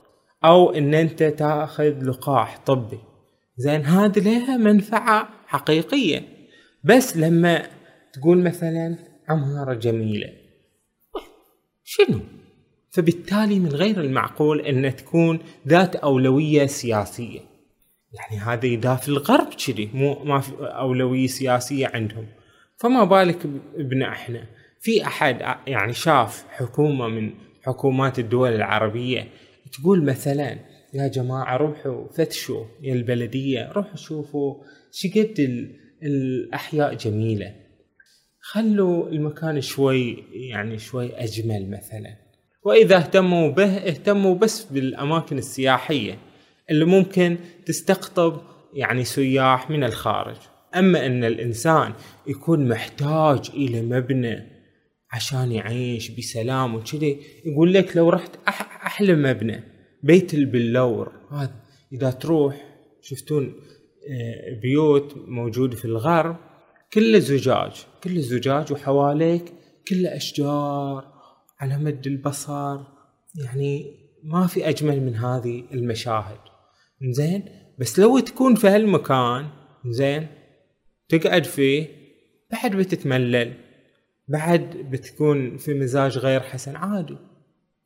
أو 0.44 0.70
أن 0.70 0.94
أنت 0.94 1.22
تأخذ 1.22 2.04
لقاح 2.04 2.58
طبي 2.66 2.98
زين 3.56 3.84
هذه 3.84 4.18
لها 4.18 4.56
منفعة 4.56 5.28
حقيقية 5.46 6.22
بس 6.84 7.16
لما 7.16 7.62
تقول 8.12 8.38
مثلا 8.38 8.98
عمارة 9.28 9.74
جميلة 9.74 10.28
شنو؟ 11.84 12.20
فبالتالي 12.90 13.58
من 13.58 13.68
غير 13.68 14.00
المعقول 14.00 14.60
إن 14.60 14.96
تكون 14.96 15.38
ذات 15.68 15.96
أولوية 15.96 16.66
سياسية. 16.66 17.40
يعني 18.12 18.42
هذا 18.42 18.66
اذا 18.66 18.94
في 18.94 19.08
الغرب 19.08 19.48
كذي 19.66 19.90
مو 19.94 20.24
ما 20.24 20.40
في 20.40 20.52
أولوية 20.60 21.26
سياسية 21.26 21.90
عندهم. 21.94 22.26
فما 22.76 23.04
بالك 23.04 23.46
بنا 23.78 24.08
إحنا 24.08 24.46
في 24.80 25.06
أحد 25.06 25.56
يعني 25.66 25.92
شاف 25.92 26.44
حكومة 26.50 27.08
من 27.08 27.30
حكومات 27.62 28.18
الدول 28.18 28.52
العربية 28.52 29.28
تقول 29.78 30.04
مثلا 30.04 30.58
يا 30.94 31.08
جماعة 31.08 31.56
روحوا 31.56 32.08
فتشوا 32.12 32.64
يا 32.82 32.94
البلدية 32.94 33.72
روحوا 33.72 33.96
شوفوا 33.96 34.54
شقد 34.92 35.68
الأحياء 36.02 36.94
جميلة. 36.94 37.54
خلوا 38.40 39.08
المكان 39.08 39.60
شوي 39.60 40.24
يعني 40.32 40.78
شوي 40.78 41.14
أجمل 41.14 41.70
مثلا. 41.70 42.16
وإذا 42.64 42.96
اهتموا 42.96 43.50
به 43.50 43.76
اهتموا 43.76 44.34
بس 44.34 44.64
بالأماكن 44.64 45.38
السياحية 45.38 46.18
اللي 46.70 46.84
ممكن 46.84 47.38
تستقطب 47.66 48.40
يعني 48.74 49.04
سياح 49.04 49.70
من 49.70 49.84
الخارج. 49.84 50.36
أما 50.76 51.06
أن 51.06 51.24
الإنسان 51.24 51.92
يكون 52.26 52.68
محتاج 52.68 53.50
إلى 53.54 53.82
مبنى 53.82 54.53
عشان 55.14 55.52
يعيش 55.52 56.10
بسلام 56.10 56.74
وكذي 56.74 57.20
يقول 57.44 57.74
لك 57.74 57.96
لو 57.96 58.10
رحت 58.10 58.30
أح 58.48 58.86
أحلى 58.86 59.14
مبنى 59.14 59.60
بيت 60.02 60.34
البلور. 60.34 61.12
هذا 61.30 61.54
إذا 61.92 62.10
تروح 62.10 62.56
شفتون 63.02 63.54
آه، 64.10 64.60
بيوت 64.62 65.14
موجودة 65.16 65.76
في 65.76 65.84
الغرب 65.84 66.36
كله 66.92 67.18
زجاج 67.18 67.72
كله 68.04 68.20
زجاج 68.20 68.72
وحواليك 68.72 69.52
كله 69.88 70.16
أشجار 70.16 71.04
على 71.60 71.78
مد 71.78 72.06
البصر. 72.06 72.78
يعني 73.44 73.84
ما 74.24 74.46
في 74.46 74.68
أجمل 74.68 75.00
من 75.00 75.14
هذه 75.16 75.64
المشاهد. 75.72 76.38
زين 77.10 77.44
بس 77.78 77.98
لو 77.98 78.18
تكون 78.18 78.54
في 78.54 78.68
هالمكان 78.68 79.48
زين 79.86 80.26
تقعد 81.08 81.44
فيه 81.44 81.88
بعد 82.52 82.76
بتتملل. 82.76 83.63
بعد 84.28 84.86
بتكون 84.90 85.56
في 85.56 85.74
مزاج 85.74 86.18
غير 86.18 86.40
حسن 86.40 86.76
عادي. 86.76 87.16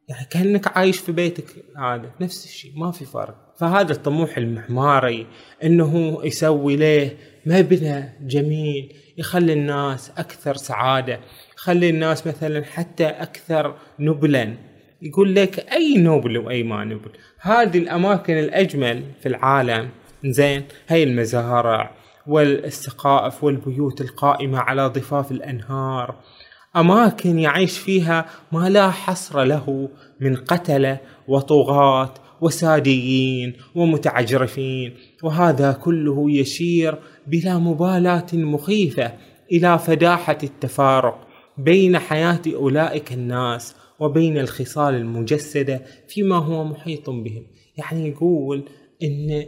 يعني 0.09 0.27
كأنك 0.31 0.77
عايش 0.77 0.99
في 0.99 1.13
بيتك 1.13 1.45
هذا 1.77 2.11
نفس 2.21 2.45
الشيء 2.45 2.73
ما 2.77 2.91
في 2.91 3.05
فرق. 3.05 3.55
فهذا 3.59 3.93
الطموح 3.93 4.39
المعماري 4.39 5.27
إنه 5.65 6.19
يسوي 6.25 6.77
له 6.77 7.11
مبنى 7.47 8.13
جميل 8.21 8.95
يخلي 9.19 9.53
الناس 9.53 10.11
أكثر 10.11 10.57
سعادة 10.57 11.21
يخلي 11.57 11.91
الناس 11.91 12.27
مثلا 12.27 12.65
حتى 12.65 13.07
أكثر 13.07 13.77
نبلا. 13.99 14.55
يقول 15.03 15.35
لك 15.35 15.73
أي 15.73 15.95
نبل 15.99 16.39
وأي 16.39 16.63
ما 16.63 16.85
نبل. 16.85 17.11
هذه 17.41 17.79
الأماكن 17.79 18.39
الأجمل 18.39 19.05
في 19.21 19.29
العالم 19.29 19.89
زين 20.25 20.65
هي 20.89 21.03
المزارع. 21.03 21.98
والسقائف 22.29 23.45
والبيوت 23.45 24.01
القائمة 24.01 24.59
على 24.59 24.87
ضفاف 24.87 25.33
الأنهار. 25.33 26.15
أماكن 26.77 27.39
يعيش 27.39 27.79
فيها 27.79 28.27
ما 28.53 28.69
لا 28.69 28.91
حصر 28.91 29.45
له 29.45 29.89
من 30.21 30.37
قتلة 30.37 31.01
وطغاة 31.29 32.15
وساديين 32.41 33.53
ومتعجرفين 33.75 34.95
وهذا 35.23 35.73
كله 35.73 36.31
يشير 36.31 36.99
بلا 37.27 37.59
مبالاة 37.59 38.27
مخيفة 38.33 39.13
إلى 39.53 39.79
فداحة 39.79 40.39
التفارق 40.43 41.27
بين 41.59 41.99
حياة 41.99 42.43
أولئك 42.55 43.13
الناس 43.13 43.75
وبين 44.01 44.39
الخصال 44.39 44.95
المجسدة 44.95 45.83
فيما 46.09 46.37
هو 46.37 46.65
محيط 46.65 47.11
بهم. 47.11 47.47
يعني 47.77 48.09
يقول 48.09 48.65
إن 49.03 49.45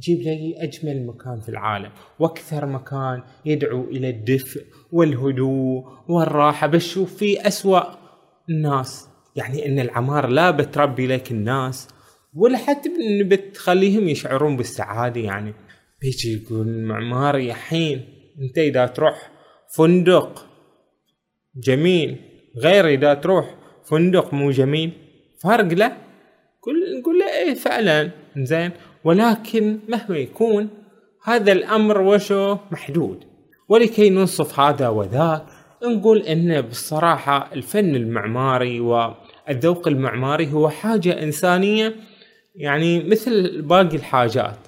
جيب 0.00 0.18
لي 0.18 0.54
أجمل 0.58 1.06
مكان 1.06 1.40
في 1.40 1.48
العالم 1.48 1.90
وأكثر 2.18 2.66
مكان 2.66 3.22
يدعو 3.44 3.84
إلى 3.84 4.10
الدفء 4.10 4.64
والهدوء 4.92 5.84
والراحة. 6.08 6.66
بشوف 6.66 7.16
فيه 7.16 7.46
أسوأ 7.46 7.82
الناس 8.50 9.08
يعني 9.36 9.66
إن 9.66 9.78
العمارة 9.78 10.26
لا 10.26 10.50
بتربي 10.50 11.06
لك 11.06 11.30
الناس 11.30 11.88
ولا 12.34 12.58
حتى 12.58 12.90
بتخليهم 13.24 14.08
يشعرون 14.08 14.56
بالسعادة. 14.56 15.20
يعني 15.20 15.54
بيجي 16.00 16.42
يقول 16.42 16.84
معماري 16.84 17.50
الحين 17.50 18.04
أنت 18.40 18.58
إذا 18.58 18.86
تروح 18.86 19.30
فندق 19.76 20.46
جميل 21.56 22.20
غير 22.56 22.88
إذا 22.88 23.14
تروح 23.14 23.54
فندق 23.84 24.34
مو 24.34 24.50
جميل 24.50 24.92
فرق 25.42 25.72
له؟ 25.72 25.96
كل 26.60 27.00
نقول 27.00 27.18
له 27.18 27.38
إيه 27.38 27.54
فعلا 27.54 28.10
زين. 28.36 28.70
ولكن 29.04 29.78
مهما 29.88 30.16
يكون 30.16 30.68
هذا 31.24 31.52
الأمر 31.52 32.00
وشو 32.00 32.56
محدود. 32.72 33.24
ولكي 33.68 34.10
ننصف 34.10 34.60
هذا 34.60 34.88
وذاك 34.88 35.44
نقول 35.84 36.18
إن 36.18 36.60
بالصراحة 36.60 37.52
الفن 37.52 37.96
المعماري 37.96 38.80
والذوق 38.80 39.88
المعماري 39.88 40.52
هو 40.52 40.68
حاجة 40.68 41.22
إنسانية 41.22 41.94
يعني 42.54 43.02
مثل 43.02 43.62
باقي 43.62 43.96
الحاجات. 43.96 44.58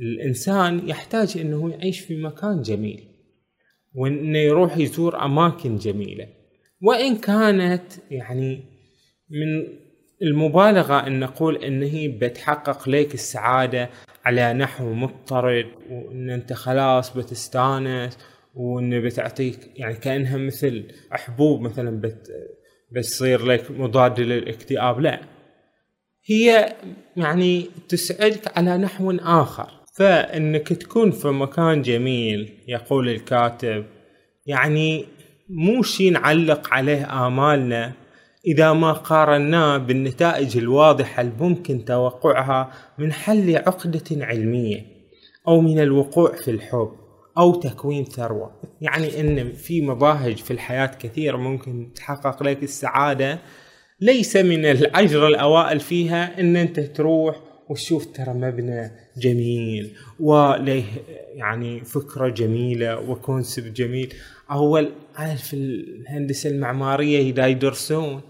الإنسان 0.00 0.88
يحتاج 0.88 1.38
إنه 1.38 1.70
يعيش 1.70 2.00
في 2.00 2.22
مكان 2.22 2.62
جميل 2.62 3.04
وإنه 3.94 4.38
يروح 4.38 4.78
يزور 4.78 5.24
أماكن 5.24 5.76
جميلة. 5.76 6.26
وإن 6.82 7.16
كانت 7.16 7.92
يعني 8.10 8.64
من 9.30 9.66
المبالغة 10.22 11.06
إن 11.06 11.20
نقول 11.20 11.56
إن 11.56 11.82
هي 11.82 12.08
بتحقق 12.08 12.88
لك 12.88 13.14
السعادة 13.14 13.90
على 14.24 14.52
نحو 14.52 14.92
مضطرد 14.92 15.66
وإن 15.90 16.30
أنت 16.30 16.52
خلاص 16.52 17.16
بتستانس 17.16 18.18
وانه 18.54 19.00
بتعطيك 19.00 19.58
يعني 19.76 19.94
كأنها 19.94 20.36
مثل 20.36 20.84
حبوب 21.10 21.60
مثلا 21.60 22.00
بت 22.00 22.28
بتصير 22.92 23.44
لك 23.44 23.70
مضاد 23.70 24.20
للاكتئاب. 24.20 25.00
لا 25.00 25.20
هي 26.24 26.76
يعني 27.16 27.70
تسعدك 27.88 28.58
على 28.58 28.78
نحو 28.78 29.10
آخر. 29.10 29.80
فإنك 29.94 30.68
تكون 30.68 31.10
في 31.10 31.28
مكان 31.28 31.82
جميل 31.82 32.52
يقول 32.68 33.08
الكاتب 33.08 33.84
يعني 34.46 35.06
مو 35.48 35.82
شي 35.82 36.10
نعلق 36.10 36.74
عليه 36.74 37.26
آمالنا 37.26 37.92
إذا 38.46 38.72
ما 38.72 38.92
قارناه 38.92 39.76
بالنتائج 39.76 40.56
الواضحة 40.56 41.22
الممكن 41.22 41.84
توقعها 41.84 42.72
من 42.98 43.12
حل 43.12 43.56
عقدة 43.56 44.26
علمية 44.26 44.86
أو 45.48 45.60
من 45.60 45.78
الوقوع 45.78 46.32
في 46.32 46.50
الحب 46.50 46.92
أو 47.38 47.54
تكوين 47.54 48.04
ثروة. 48.04 48.52
يعني 48.80 49.20
إن 49.20 49.52
في 49.52 49.80
مباهج 49.80 50.36
في 50.36 50.50
الحياة 50.50 50.86
كثيره 50.86 51.36
ممكن 51.36 51.92
تحقق 51.94 52.42
لك 52.42 52.62
السعادة. 52.62 53.38
ليس 54.00 54.36
من 54.36 54.64
العشر 54.64 55.26
الأوائل 55.26 55.80
فيها 55.80 56.40
إن 56.40 56.56
أنت 56.56 56.80
تروح 56.80 57.40
وتشوف 57.68 58.06
ترى 58.06 58.34
مبنى 58.34 58.90
جميل 59.16 59.96
وله 60.20 60.84
يعني 61.34 61.80
فكرة 61.84 62.28
جميلة 62.28 63.10
و 63.10 63.18
concept 63.18 63.72
جميل. 63.76 64.14
أول 64.50 64.92
عارف 65.16 65.54
الهندسة 65.54 66.50
المعمارية 66.50 67.30
اذا 67.30 67.46
يدرسون 67.46 68.20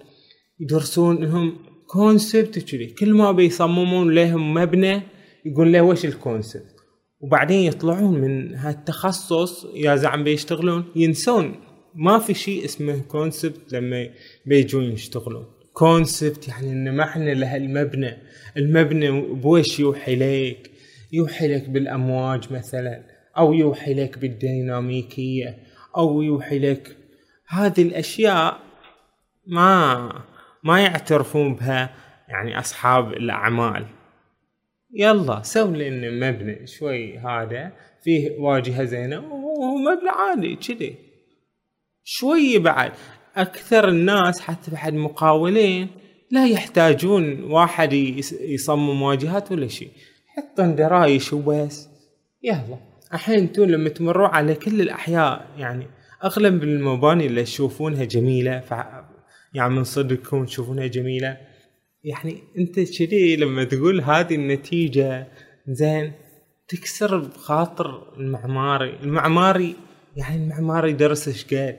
يدرسون 0.61 1.23
إنهم 1.23 1.57
concept 1.87 2.59
كذي. 2.59 2.87
كل 2.87 3.15
ما 3.15 3.33
بيصممون 3.33 4.15
لهم 4.15 4.55
مبنى 4.55 5.03
يقول 5.45 5.73
له 5.73 5.83
وش 5.83 6.05
ال 6.05 6.14
concept 6.14 6.75
وبعدين 7.21 7.61
يطلعون 7.61 8.21
من 8.21 8.55
هالتخصص 8.55 9.67
يا 9.75 9.97
زعم 9.97 10.25
بيشتغلون 10.25 10.85
ينسون. 10.97 11.55
ما 11.95 12.19
في 12.19 12.35
شيء 12.35 12.65
اسمه 12.65 13.01
concept 13.09 13.73
لما 13.73 14.09
بيجون 14.47 14.85
يشتغلون. 14.85 15.47
concept 15.73 16.49
يعني 16.49 16.73
إن 16.73 16.97
ما 16.97 17.05
إحنا 17.05 17.35
له 17.35 17.57
المبنى. 17.57 18.17
المبنى 18.57 19.21
بوش 19.21 19.81
يوحي 19.81 20.17
لك؟ 20.17 20.71
يوحي 21.13 21.49
لك 21.49 21.69
بالأمواج 21.69 22.53
مثلا 22.53 23.03
أو 23.39 23.53
يوحي 23.53 23.95
لك 23.95 24.19
بالديناميكية 24.19 25.59
أو 25.97 26.23
يوحي 26.23 26.59
لك. 26.59 26.97
هذه 27.49 27.83
الأشياء 27.83 28.61
ما 29.47 30.13
ما 30.65 30.81
يعترفون 30.81 31.55
بها 31.55 31.91
يعني 32.29 32.59
أصحاب 32.59 33.13
الأعمال. 33.13 33.87
يلا 34.95 35.43
سوي 35.43 35.91
لنا 35.91 36.31
مبنى 36.31 36.67
شوي 36.67 37.19
هذا 37.19 37.73
فيه 38.05 38.39
واجهة 38.39 38.85
زينة 38.85 39.19
وهو 39.19 39.77
مبنى 39.77 40.09
عادي 40.09 40.57
كذي. 40.57 40.95
شوي 42.05 42.59
بعد 42.59 42.93
أكثر 43.37 43.89
الناس 43.89 44.41
حتى 44.41 44.71
بعد 44.71 44.95
مقاولين 44.95 45.89
لا 46.31 46.47
يحتاجون 46.47 47.43
واحد 47.43 47.93
يصمم 48.41 49.03
واجهات 49.03 49.53
ولا 49.53 49.69
شيء. 49.69 49.91
حطن 50.37 50.75
درايش 50.75 51.33
وبس. 51.33 51.89
يلا. 52.43 52.79
الحين 53.15 53.39
أنتم 53.39 53.65
لما 53.65 53.89
تمروا 53.89 54.29
على 54.29 54.55
كل 54.55 54.81
الأحياء 54.81 55.47
يعني 55.59 55.87
أغلب 56.25 56.63
المباني 56.63 57.27
اللي 57.27 57.43
تشوفونها 57.43 58.05
جميلة 58.05 58.61
يعني 59.55 59.75
من 59.75 59.85
صدقكم 59.85 60.45
تشوفونها 60.45 60.87
جميلة. 60.87 61.37
يعني 62.05 62.43
أنت 62.59 62.81
كذي 62.81 63.37
لما 63.37 63.65
تقول 63.65 64.01
هذه 64.01 64.35
النتيجة 64.35 65.29
زين 65.69 66.13
تكسر 66.69 67.19
بخاطر 67.19 68.17
المعماري. 68.17 68.97
المعماري 69.03 69.77
يعني 70.17 70.37
المعماري 70.37 70.93
درس 70.93 71.29
إيش 71.29 71.55
قال؟ 71.55 71.77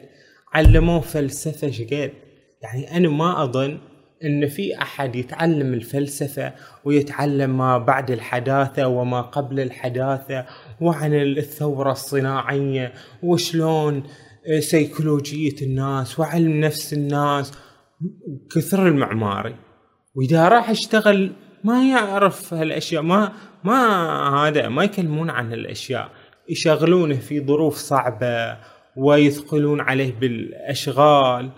علموه 0.54 1.00
فلسفة 1.00 1.68
إيش 1.68 1.82
قال؟ 1.82 2.12
يعني 2.62 2.98
أنا 2.98 3.10
ما 3.10 3.44
أظن 3.44 3.78
إن 4.24 4.48
في 4.48 4.82
أحد 4.82 5.16
يتعلم 5.16 5.74
الفلسفة 5.74 6.54
ويتعلم 6.86 7.58
ما 7.58 7.78
بعد 7.78 8.12
الحداثة 8.12 8.88
وما 8.88 9.22
قبل 9.22 9.60
الحداثة 9.60 10.46
وعن 10.82 11.14
الثورة 11.14 11.92
الصناعية 11.92 12.94
وشلون 13.24 14.04
سيكولوجية 14.60 15.56
الناس 15.62 16.20
وعلم 16.20 16.60
نفس 16.60 16.94
الناس 16.94 17.52
كثر 18.56 18.88
المعماري. 18.88 19.56
وإذا 20.16 20.48
راح 20.48 20.70
يشتغل 20.70 21.32
ما 21.64 21.90
يعرف 21.90 22.54
هالأشياء 22.54 23.02
ما 23.02 23.32
ما 23.64 24.48
هذا 24.48 24.68
ما 24.68 24.84
يكلمون 24.84 25.30
عن 25.30 25.52
هالأشياء. 25.52 26.10
يشغلونه 26.50 27.16
في 27.16 27.46
ظروف 27.46 27.76
صعبة 27.76 28.58
ويثقلون 28.98 29.82
عليه 29.82 30.14
بالأشغال 30.20 31.50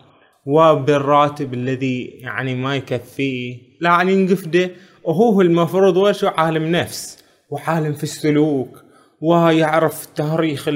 وبالراتب 0.45 1.53
الذي 1.53 2.03
يعني 2.03 2.55
ما 2.55 2.75
يكفيه. 2.75 3.57
لا 3.81 3.89
يعني 3.89 4.13
ينقفده. 4.13 4.71
وهو 5.03 5.41
المفروض 5.41 5.97
وشو 5.97 6.27
عالم 6.27 6.75
نفس 6.75 7.23
وعالم 7.49 7.93
في 7.93 8.03
السلوك 8.03 8.83
ويعرف 9.21 10.05
تاريخ 10.05 10.69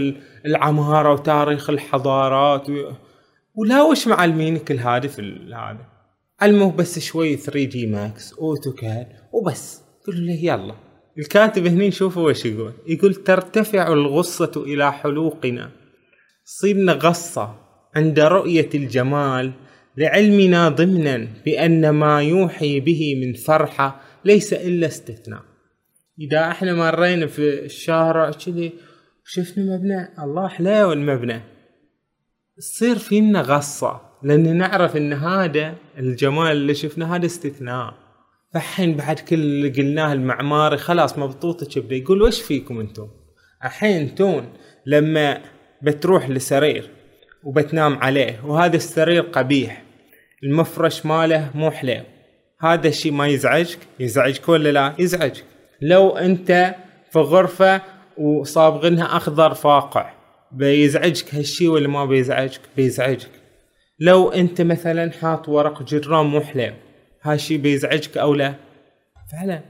العمارة 0.46 1.14
وتاريخ 1.14 1.70
الحضارات 1.70 2.68
ولا 3.56 3.82
وش 3.82 4.08
معلمين 4.08 4.58
كل 4.58 4.76
هذا 4.76 5.08
في 5.08 5.22
هذا؟ 5.56 5.98
علموه 6.42 6.72
بس 6.72 7.00
شوي 7.00 7.36
3 7.36 7.64
دي 7.64 7.88
ماكس 7.88 8.34
أوتوكاد 8.34 9.08
وبس. 9.34 9.82
قالوا 10.08 10.22
له 10.22 10.34
يلا. 10.34 10.76
الكاتب 11.18 11.66
هني 11.66 11.92
شوفوا 11.92 12.30
وش 12.30 12.46
يقول. 12.46 12.74
يقول 12.88 13.16
ترتفع 13.16 13.88
الغصة 13.88 14.52
إلى 14.58 14.94
حلوقنا. 14.94 15.72
صرنا 16.44 16.94
غصة 16.94 17.56
عند 17.96 18.20
رؤية 18.20 18.70
الجمال. 18.76 19.52
لعلمنا 19.98 20.70
ضمنا 20.70 21.28
بأن 21.46 21.90
ما 21.90 22.22
يوحي 22.22 22.80
به 22.80 23.16
من 23.26 23.34
فرحة 23.34 24.02
ليس 24.26 24.54
إلا 24.54 24.88
استثناء. 24.88 25.42
إذا 26.20 26.48
إحنا 26.48 26.74
مرينا 26.74 27.28
في 27.28 27.66
الشارع 27.66 28.32
كذي 28.32 28.74
شفنا 29.30 29.76
مبنى؟ 29.76 30.24
الله 30.24 30.48
حلاوة 30.48 30.94
المبنى 30.94 31.42
تصير 32.58 32.98
فينا 32.98 33.42
غصة 33.42 34.02
لأن 34.24 34.58
نعرف 34.58 34.98
إن 34.98 35.14
هذا 35.14 35.76
الجمال 35.98 36.52
اللي 36.52 36.74
شفناه 36.74 37.16
هذا 37.16 37.26
استثناء. 37.26 37.94
فالحين 38.54 38.98
بعد 38.98 39.20
كل 39.20 39.36
اللي 39.36 39.70
قلناه 39.70 40.14
المعماري 40.14 40.78
خلاص 40.78 41.18
مبطوطة 41.18 41.80
يبدا 41.80 41.96
يقول 41.96 42.22
وش 42.22 42.42
فيكم 42.42 42.80
أنتم؟ 42.80 43.08
الحين 43.66 44.16
تون 44.16 44.54
لما 44.86 45.42
بتروح 45.82 46.30
لسرير 46.30 46.90
وبتنام 47.44 47.98
عليه 47.98 48.46
وهذا 48.46 48.76
السرير 48.76 49.22
قبيح. 49.22 49.84
المفرش 50.44 51.06
ماله 51.06 51.52
مو 51.56 51.72
حلو 51.72 52.04
هذا 52.62 52.88
الشيء 52.88 53.12
ما 53.12 53.28
يزعجك؟ 53.28 53.80
يزعجك 54.00 54.50
ولا 54.50 54.72
لا؟ 54.72 54.96
يزعجك. 55.00 55.46
لو 55.82 56.18
أنت 56.18 56.76
في 57.12 57.20
غرفة 57.20 57.97
وصابغنها 58.20 59.18
أخضر 59.18 59.54
فاقع. 59.54 60.14
بيزعجك 60.52 61.36
هالشي 61.36 61.68
ولا 61.68 61.88
ما 61.88 62.06
بيزعجك؟ 62.06 62.62
بيزعجك. 62.76 63.30
لو 64.00 64.30
أنت 64.30 64.62
مثلا 64.62 65.12
حاط 65.12 65.50
ورق 65.50 65.84
جرام 65.84 66.26
مو 66.26 66.42
حليو 66.42 66.74
هالشي 67.24 67.58
بيزعجك 67.58 68.18
أو 68.18 68.34
لا؟ 68.34 68.56
فعلا. 69.32 69.62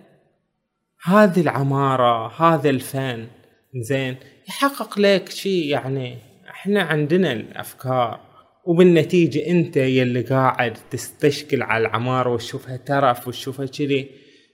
هذه 1.04 1.42
العمارة 1.42 2.42
هذا 2.42 2.70
الفن 2.70 3.28
زين 3.76 4.16
يحقق 4.50 5.00
لك 5.00 5.30
شيء 5.30 5.66
يعني 5.66 6.18
إحنا 6.50 6.82
عندنا 6.82 7.34
الأفكار. 7.34 8.20
وبالنتيجة 8.66 9.48
أنت 9.48 9.78
يلي 9.78 10.22
قاعد 10.22 10.78
تستشكل 10.92 11.62
على 11.62 11.88
العمارة 11.88 12.30
وتشوفها 12.30 12.78
ترف 12.78 13.28
وتشوفها 13.28 13.66
كذي 13.66 14.10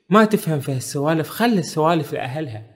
ما 0.09 0.25
تفهم 0.25 0.59
في 0.59 0.71
هالسوالف. 0.71 1.29
خلي 1.29 1.59
السوالف 1.59 2.13
لأهلها. 2.13 2.72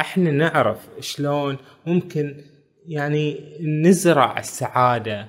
إحنا 0.00 0.30
نعرف 0.30 0.88
شلون 1.00 1.56
ممكن 1.86 2.36
يعني 2.86 3.40
نزرع 3.84 4.38
السعادة 4.38 5.26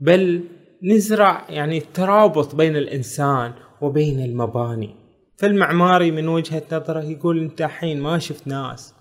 بل 0.00 0.44
نزرع 0.82 1.44
يعني 1.48 1.78
الترابط 1.78 2.54
بين 2.54 2.76
الإنسان 2.76 3.52
وبين 3.80 4.24
المباني. 4.24 4.94
فالمعماري 5.36 6.10
من 6.10 6.28
وجهة 6.28 6.62
نظره 6.72 7.04
يقول 7.04 7.40
أنت 7.40 7.62
الحين 7.62 8.00
ما 8.00 8.18
شفت 8.18 8.46
ناس 8.46 8.94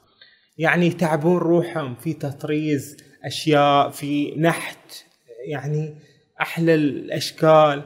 يعني 0.58 0.88
يتعبون 0.88 1.38
روحهم 1.38 1.96
في 1.96 2.14
تطريز 2.14 2.98
أشياء 3.24 3.90
في 3.90 4.36
نحت 4.38 5.06
يعني 5.48 5.96
أحلى 6.42 6.76
الأشكال. 6.76 7.84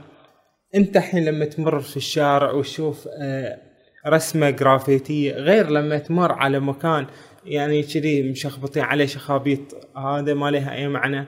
أنت 0.76 0.98
الحين 0.98 1.26
لما 1.26 1.46
تمر 1.46 1.80
في 1.80 1.98
الشارع 1.98 2.52
وتشوف 2.52 3.08
آه، 3.22 3.71
رسمة 4.08 4.50
جرافيتية 4.50 5.34
غير 5.34 5.70
لما 5.70 5.98
تمر 5.98 6.32
على 6.32 6.60
مكان 6.60 7.08
يعني 7.46 7.84
كذي 7.84 8.32
مشخبطين 8.32 8.84
عليه 8.84 9.06
شخابيط 9.06 9.88
هذا 9.98 10.34
ما 10.34 10.52
لها 10.52 10.76
أي 10.76 10.88
معنى. 10.88 11.28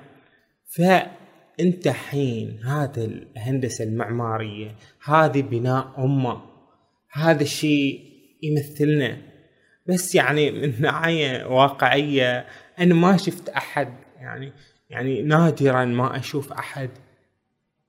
فأنت 0.66 1.88
حين 1.88 2.60
هذا 2.64 3.06
الهندسة 3.06 3.84
المعمارية 3.84 4.76
هذه 5.04 5.42
بناء 5.42 5.94
أمة 5.98 6.42
هذا 7.12 7.44
الشيء 7.44 8.00
يمثلنا. 8.44 9.18
بس 9.88 10.16
يعني 10.16 10.52
من 10.52 10.82
ناحيه 10.82 11.46
واقعية 11.46 12.46
أنا 12.80 12.94
ما 12.94 13.18
شفت 13.18 13.50
أحد 13.50 13.94
يعني 14.16 14.54
يعني 14.90 15.22
نادرا 15.22 15.86
ما 15.86 16.20
أشوف 16.20 16.54
أحد 16.54 16.90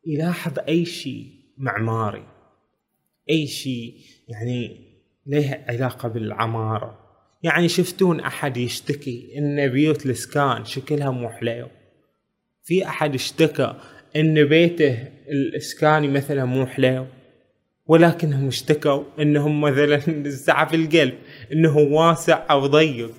يلاحظ 0.06 0.58
أي 0.68 0.84
شيء 0.84 1.26
معماري 1.58 2.26
أي 3.30 3.46
شيء 3.46 3.94
يعني 4.28 4.80
له 5.26 5.64
علاقة 5.68 6.08
بالعمارة؟ 6.08 6.98
يعني 7.42 7.68
شفتون 7.68 8.20
أحد 8.20 8.56
يشتكي 8.56 9.34
إن 9.38 9.68
بيوت 9.68 10.06
الإسكان 10.06 10.64
شكلها 10.64 11.10
مو 11.10 11.28
حليو؟ 11.28 11.68
في 12.64 12.86
أحد 12.86 13.14
اشتكى 13.14 13.74
إن 14.16 14.44
بيته 14.44 15.08
الاسكاني 15.28 16.08
مثلا 16.08 16.44
مو 16.44 16.66
حليو؟ 16.66 17.06
ولكنهم 17.86 18.48
اشتكوا 18.48 19.04
إنهم 19.18 19.60
مثلا 19.60 20.00
زعف 20.46 20.74
القلب 20.74 21.14
إنه 21.52 21.78
واسع 21.78 22.46
أو 22.50 22.66
ضيق 22.66 23.14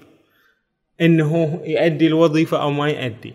إنه 1.02 1.62
يؤدي 1.66 2.08
الوظيفة 2.08 2.62
أو 2.62 2.72
ما 2.72 2.90
يؤدي. 2.90 3.34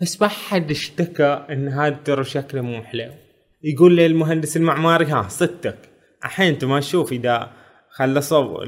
بس 0.00 0.22
ما 0.22 0.28
حد 0.28 0.70
اشتكى 0.70 1.46
إن 1.50 1.68
هذا 1.68 1.96
ترى 2.04 2.24
شكله 2.24 2.60
مو 2.60 2.82
حلو 2.82 3.12
يقول 3.62 3.96
لي 3.96 4.06
المهندس 4.06 4.56
المعماري 4.56 5.04
ها 5.04 5.28
صدتك. 5.28 5.89
الحين 6.24 6.46
أنت 6.46 6.64
ما 6.64 6.80
تشوف 6.80 7.12
إذا 7.12 7.52
خلصوا 7.90 8.64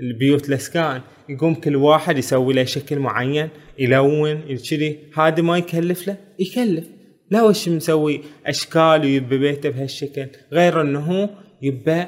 البيوت 0.00 0.48
الأسكان 0.48 1.00
يقوم 1.28 1.54
كل 1.54 1.76
واحد 1.76 2.18
يسوي 2.18 2.54
له 2.54 2.64
شكل 2.64 2.98
معين 2.98 3.48
يلون 3.78 4.56
كذي 4.56 4.98
هذا 5.16 5.42
ما 5.42 5.58
يكلف 5.58 6.06
له؟ 6.08 6.16
يكلف. 6.38 6.84
لا 7.30 7.42
وش 7.42 7.68
مسوي 7.68 8.20
أشكال 8.46 9.00
ويبى 9.00 9.38
بيته 9.38 9.68
بهالشكل؟ 9.68 10.26
غير 10.52 10.80
إنه 10.80 11.30
يبى 11.62 12.04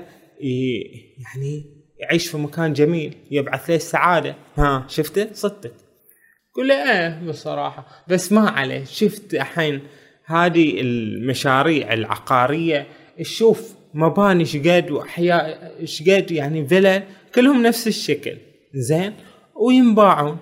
يعني 1.19 1.65
يعيش 1.99 2.29
في 2.29 2.37
مكان 2.37 2.73
جميل 2.73 3.15
يبعث 3.31 3.71
له 3.71 3.77
السعادة. 3.77 4.37
ها 4.59 4.87
شفته؟ 4.89 5.29
صدق. 5.33 5.73
قول 6.55 6.69
له 6.69 6.75
إيه 6.75 7.29
بصراحة. 7.29 8.05
بس 8.09 8.33
ما 8.33 8.51
عليه. 8.51 8.85
شفت 8.85 9.35
الحين 9.35 9.81
هذه 10.25 10.81
المشاريع 10.81 11.93
العقارية 11.93 12.87
تشوف 13.19 13.76
مباني 13.97 14.45
شقد 14.45 14.91
وأحياء 14.91 15.73
شقد 15.85 16.31
يعني 16.31 16.67
فيلا 16.67 17.03
كلهم 17.35 17.63
نفس 17.63 17.87
الشكل. 17.87 18.37
زين؟ 18.75 19.15
وينباعون. 19.55 20.39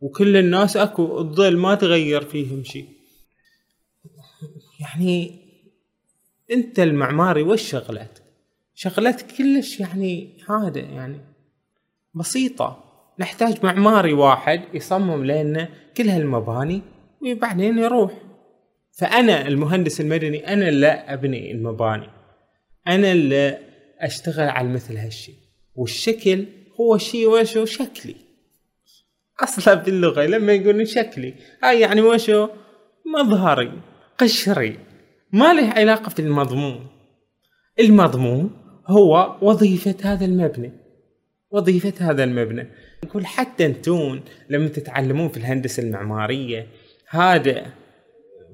وكل 0.00 0.36
الناس 0.36 0.76
أكو 0.76 1.18
الظل 1.18 1.56
ما 1.56 1.74
تغير 1.74 2.24
فيهم 2.24 2.64
شيء 2.64 2.88
يعني 4.80 5.40
أنت 6.50 6.80
المعماري 6.80 7.42
وش 7.42 7.62
شغلتك؟ 7.62 8.22
شغلتك 8.74 9.26
كلش 9.38 9.80
يعني 9.80 10.38
هذا 10.48 10.80
يعني 10.80 11.20
بسيطة. 12.14 12.84
نحتاج 13.18 13.64
معماري 13.64 14.12
واحد 14.12 14.62
يصمم 14.74 15.24
لنا 15.24 15.68
كل 15.96 16.08
هالمباني 16.08 16.82
وبعدين 17.22 17.78
يروح. 17.78 18.12
فأنا 18.92 19.48
المهندس 19.48 20.00
المدني 20.00 20.52
أنا 20.52 20.68
اللي 20.68 20.86
أبني 20.86 21.52
المباني. 21.52 22.19
أنا 22.86 23.12
اللي 23.12 23.58
أشتغل 23.98 24.48
على 24.48 24.68
مثل 24.68 24.96
هالشيء 24.96 25.34
والشكل 25.74 26.46
هو 26.80 26.98
شيء 26.98 27.28
وشو 27.28 27.64
شكلي. 27.64 28.16
أصلا 29.40 29.74
باللغة 29.74 30.26
لما 30.26 30.52
يقولون 30.52 30.84
شكلي 30.84 31.34
هاي 31.62 31.80
يعني 31.80 32.00
وشو 32.00 32.48
مظهري 33.06 33.72
قشري 34.18 34.78
ما 35.32 35.52
له 35.52 35.70
علاقة 35.70 36.08
في 36.08 36.22
المضمون 36.22 36.86
المضمون 37.80 38.50
هو 38.86 39.36
وظيفة 39.42 39.94
هذا 40.02 40.24
المبنى. 40.24 40.72
وظيفة 41.50 42.10
هذا 42.10 42.24
المبنى. 42.24 42.66
نقول 43.04 43.26
حتى 43.26 43.66
أنتون 43.66 44.22
لما 44.50 44.68
تتعلمون 44.68 45.28
في 45.28 45.36
الهندسة 45.36 45.82
المعمارية 45.82 46.66
هذا 47.08 47.66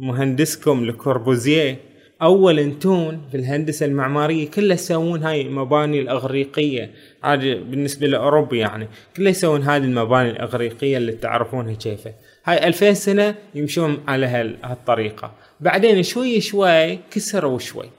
مهندسكم 0.00 0.84
لكوربوزيه 0.84 1.80
أول 2.22 2.58
إنتون 2.58 3.22
في 3.30 3.36
الهندسة 3.36 3.86
المعمارية 3.86 4.50
كله 4.50 4.74
يسوون 4.74 5.22
هاي 5.22 5.42
المباني 5.42 6.00
الأغريقية. 6.00 6.90
هذه 7.24 7.54
بالنسبة 7.54 8.06
لأوروبا 8.06 8.56
يعني. 8.56 8.88
كله 9.16 9.30
يسوون 9.30 9.62
هذه 9.62 9.84
المباني 9.84 10.30
الأغريقية 10.30 10.96
اللي 10.96 11.12
تعرفونها 11.12 11.74
كيفة. 11.74 12.12
هاي 12.44 12.66
2000 12.66 12.92
سنة 12.92 13.34
يمشون 13.54 13.98
على 14.08 14.26
هالطريقة. 14.64 15.32
بعدين 15.60 16.02
شوي 16.02 16.40
شوي 16.40 16.98
كسروا 17.10 17.58
شوي. 17.58 17.90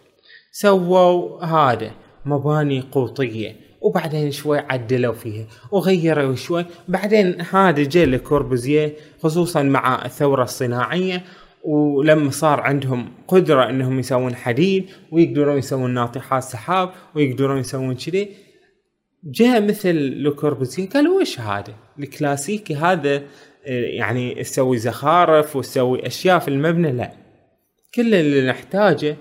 سووا 0.52 1.44
هذا 1.46 1.92
مباني 2.26 2.84
قوطية. 2.92 3.56
وبعدين 3.82 4.32
شوي 4.32 4.60
عدلوا 4.60 5.14
فيها. 5.14 5.46
وغيروا 5.72 6.36
شوي. 6.36 6.66
بعدين 6.88 7.42
هذا 7.42 7.84
جاء 7.84 8.06
لكوربوزيه 8.06 8.94
خصوصا 9.24 9.64
مع 9.64 10.06
الثورة 10.06 10.44
الصناعية. 10.44 11.24
ولما 11.68 12.32
صار 12.32 12.60
عندهم 12.60 13.10
قدرة 13.28 13.70
إنهم 13.70 14.00
يسوون 14.00 14.36
حديد 14.36 14.86
ويقدرون 15.12 15.58
يسوون 15.58 15.94
ناطحات 15.94 16.44
سحاب 16.44 16.90
ويقدرون 17.16 17.60
يسوون 17.60 17.96
كذي 17.96 18.30
جاء 19.24 19.62
مثل 19.62 19.96
لوكوربوزيه 19.96 20.90
قالوا 20.90 21.22
وش 21.22 21.40
هذا؟ 21.40 21.74
الكلاسيكي 22.00 22.76
هذا 22.76 23.16
آه، 23.16 23.22
يعني 23.86 24.36
تسوي 24.36 24.78
زخارف 24.78 25.56
وتسوي 25.56 26.08
أشياء 26.08 26.40
في 26.40 26.48
المبنى؟ 26.48 26.92
لا. 26.92 27.12
كل 27.96 28.16
اللي 28.16 28.48
نحتاجه 28.48 29.16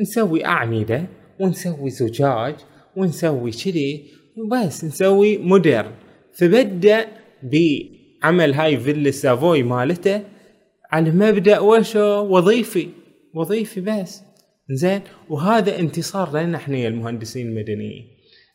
نسوي 0.00 0.44
أعمدة 0.44 1.04
ونسوي 1.40 1.90
زجاج 1.90 2.54
ونسوي 2.96 3.50
كذي 3.50 4.04
بس 4.52 4.84
نسوي 4.84 5.38
مودرن 5.38 5.92
فبدأ 6.34 7.06
بعمل 7.42 8.54
هاي 8.54 8.76
فيلا 8.76 9.10
سافوي 9.10 9.62
مالته 9.62 10.22
على 10.90 11.10
مبدأ 11.10 11.58
وشو؟ 11.58 12.36
وظيفي. 12.36 12.88
وظيفي 13.34 13.80
بس. 13.80 14.22
زين؟ 14.70 15.00
وهذا 15.28 15.78
انتصار 15.78 16.40
لنا 16.40 16.56
إحنا 16.56 16.86
المهندسين 16.86 17.46
المدنيين. 17.46 18.06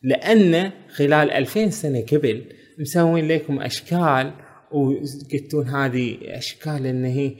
لأن 0.03 0.71
خلال 0.89 1.31
2000 1.31 1.69
سنة 1.69 2.01
قبل 2.11 2.43
مسوين 2.79 3.27
لكم 3.27 3.61
أشكال 3.61 4.31
وقلتون 4.71 5.67
هذه 5.67 6.17
أشكال 6.21 6.85
إن 6.85 7.05
هي 7.05 7.35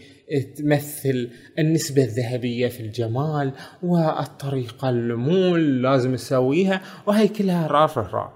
تمثل 0.58 1.30
النسبة 1.60 2.04
الذهبية 2.04 2.68
في 2.68 2.80
الجمال 2.80 3.52
والطريقة 3.84 4.90
اللي 4.90 5.82
لازم 5.82 6.16
تسويها 6.16 6.82
وهي 7.08 7.28
كلها 7.28 7.68
راف 7.68 7.98
راف 7.98 8.32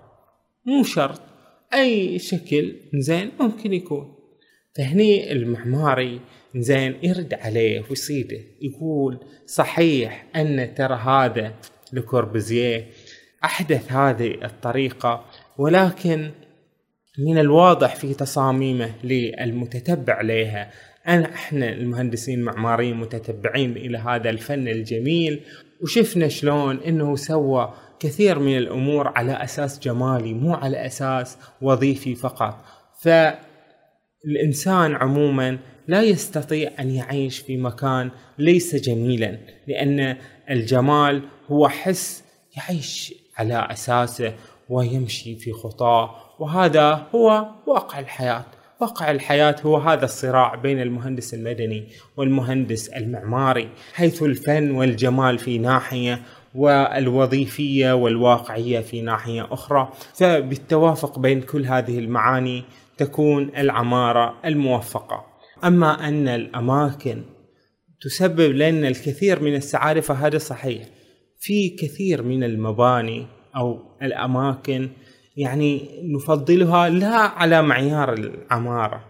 مو 0.65 0.83
شرط. 0.83 1.21
أي 1.73 2.19
شكل 2.19 2.75
زين؟ 2.93 3.31
ممكن 3.39 3.73
يكون. 3.73 4.15
فهني 4.77 5.31
المعماري 5.31 6.21
زين 6.55 6.95
يرد 7.03 7.33
عليه 7.33 7.83
ويصيده 7.89 8.39
يقول 8.61 9.19
صحيح 9.45 10.25
أن 10.35 10.73
ترى 10.75 10.95
هذا 10.95 11.53
لكوربزيه 11.93 12.87
أحدث 13.43 13.91
هذه 13.91 14.45
الطريقة 14.45 15.25
ولكن 15.57 16.31
من 17.19 17.37
الواضح 17.37 17.95
في 17.95 18.13
تصاميمه 18.13 18.91
للمتتبع 19.03 20.21
لها 20.21 20.71
أنا 21.07 21.33
إحنا 21.33 21.69
المهندسين 21.69 22.39
المعماريين 22.39 22.97
متتبعين 22.97 23.77
إلى 23.77 23.97
هذا 23.97 24.29
الفن 24.29 24.67
الجميل 24.67 25.41
وشفنا 25.81 26.27
شلون 26.27 26.77
إنه 26.77 27.15
سوى 27.15 27.73
كثير 27.99 28.39
من 28.39 28.57
الأمور 28.57 29.07
على 29.07 29.31
أساس 29.31 29.79
جمالي 29.79 30.33
مو 30.33 30.53
على 30.53 30.85
أساس 30.85 31.37
وظيفي 31.61 32.15
فقط. 32.15 32.65
فالإنسان 33.01 34.95
عموما 34.95 35.59
لا 35.87 36.01
يستطيع 36.01 36.71
أن 36.79 36.89
يعيش 36.89 37.39
في 37.39 37.57
مكان 37.57 38.11
ليس 38.37 38.75
جميلا 38.75 39.37
لأن 39.67 40.17
الجمال 40.49 41.21
هو 41.51 41.67
حس 41.67 42.23
يعيش 42.57 43.13
على 43.37 43.67
أساسه 43.71 44.33
ويمشي 44.69 45.35
في 45.35 45.53
خطاه 45.53 46.15
وهذا 46.39 47.07
هو 47.15 47.45
واقع 47.67 47.99
الحياة. 47.99 48.45
واقع 48.81 49.11
الحياة 49.11 49.55
هو 49.65 49.77
هذا 49.77 50.05
الصراع 50.05 50.55
بين 50.55 50.81
المهندس 50.81 51.33
المدني 51.33 51.87
والمهندس 52.17 52.89
المعماري 52.89 53.69
حيث 53.93 54.23
الفن 54.23 54.71
والجمال 54.71 55.37
في 55.37 55.57
ناحية 55.57 56.21
والوظيفية 56.55 57.93
والواقعية 57.93 58.79
في 58.79 59.01
ناحية 59.01 59.47
أخرى. 59.51 59.89
فبالتوافق 60.13 61.19
بين 61.19 61.41
كل 61.41 61.65
هذه 61.65 61.99
المعاني 61.99 62.63
تكون 62.97 63.51
العمارة 63.57 64.35
الموفقة. 64.45 65.36
أما 65.63 66.07
أن 66.07 66.27
الأماكن 66.27 67.23
تسبب 68.01 68.51
لنا 68.51 68.87
الكثير 68.87 69.41
من 69.41 69.55
السعادة 69.55 70.01
فهذا 70.01 70.37
صحيح 70.37 70.87
في 71.39 71.69
كثير 71.69 72.23
من 72.23 72.43
المباني 72.43 73.27
أو 73.55 73.79
الأماكن 74.01 74.89
يعني 75.37 75.89
نفضلها 76.03 76.89
لا 76.89 77.15
على 77.15 77.61
معيار 77.61 78.13
العمارة 78.13 79.05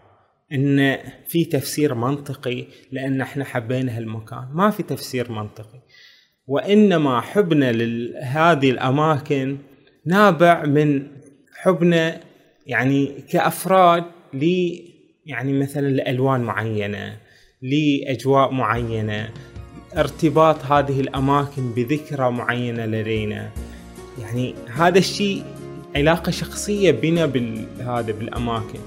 إن 0.54 0.98
في 1.28 1.46
تفسير 1.46 1.94
منطقي 1.94 2.66
لأن 2.92 3.22
إحنا 3.22 3.44
حبينا 3.44 3.98
هالمكان 3.98 4.48
ما 4.54 4.70
في 4.70 4.84
تفسير 4.84 5.32
منطقي. 5.32 5.82
وإنما 6.48 7.22
حبنا 7.22 7.72
لهذه 7.72 8.70
الأماكن 8.70 9.58
نابع 10.06 10.66
من 10.66 11.08
حبنا 11.56 12.20
يعني 12.66 13.06
كأفراد 13.06 14.04
ل 14.34 14.70
يعني 15.28 15.54
مثلا 15.54 15.88
لألوان 15.88 16.42
معينة 16.42 17.18
لأجواء 17.62 18.52
معينة 18.52 19.30
ارتباط 19.98 20.66
هذه 20.66 21.00
الأماكن 21.00 21.72
بذكرى 21.72 22.32
معينة 22.32 22.86
لدينا. 22.86 23.50
يعني 24.22 24.56
هذا 24.76 24.98
الشيء 24.98 25.44
علاقة 25.96 26.32
شخصية 26.32 26.92
بنا 26.92 27.26
بهذا 27.26 28.12
بالأماكن. 28.12 28.80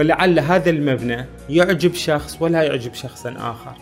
ولعل 0.00 0.38
هذا 0.38 0.70
المبنى 0.70 1.26
يعجب 1.48 1.94
شخص 1.94 2.36
ولا 2.40 2.62
يعجب 2.62 2.94
شخصا 2.94 3.34
آخر. 3.38 3.74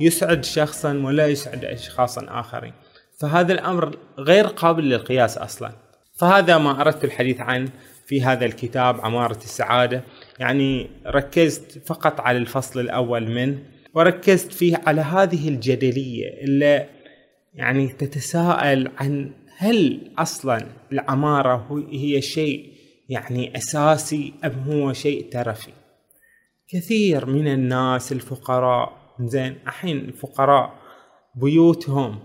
يسعد 0.00 0.44
شخصا 0.44 0.92
ولا 0.92 1.26
يسعد 1.26 1.64
أشخاصا 1.64 2.26
آخرين. 2.28 2.72
فهذا 3.20 3.52
الأمر 3.52 3.96
غير 4.18 4.46
قابل 4.46 4.84
للقياس 4.84 5.38
أصلا. 5.38 5.72
فهذا 6.16 6.58
ما 6.58 6.80
أردت 6.80 7.04
الحديث 7.04 7.40
عنه 7.40 7.68
في 8.06 8.22
هذا 8.22 8.44
الكتاب 8.44 9.00
عمارة 9.00 9.36
السعادة. 9.36 10.02
يعني 10.38 10.90
ركزت 11.06 11.86
فقط 11.86 12.20
على 12.20 12.38
الفصل 12.38 12.80
الأول 12.80 13.30
منه 13.30 13.58
وركزت 13.94 14.52
فيه 14.52 14.80
على 14.86 15.00
هذه 15.00 15.48
الجدلية 15.48 16.44
اللي 16.44 16.86
يعني 17.54 17.88
تتساءل 17.88 18.90
عن 18.98 19.30
هل 19.56 20.00
أصلا 20.18 20.66
العمارة 20.92 21.86
هي 21.92 22.22
شيء 22.22 22.73
يعني 23.08 23.56
أساسي 23.56 24.32
أم 24.44 24.52
هو 24.52 24.92
شيء 24.92 25.30
ترفي. 25.30 25.72
كثير 26.68 27.26
من 27.26 27.48
الناس 27.48 28.12
الفقراء 28.12 28.92
زين 29.20 29.56
الحين 29.66 29.96
الفقراء 29.96 30.74
بيوتهم 31.34 32.18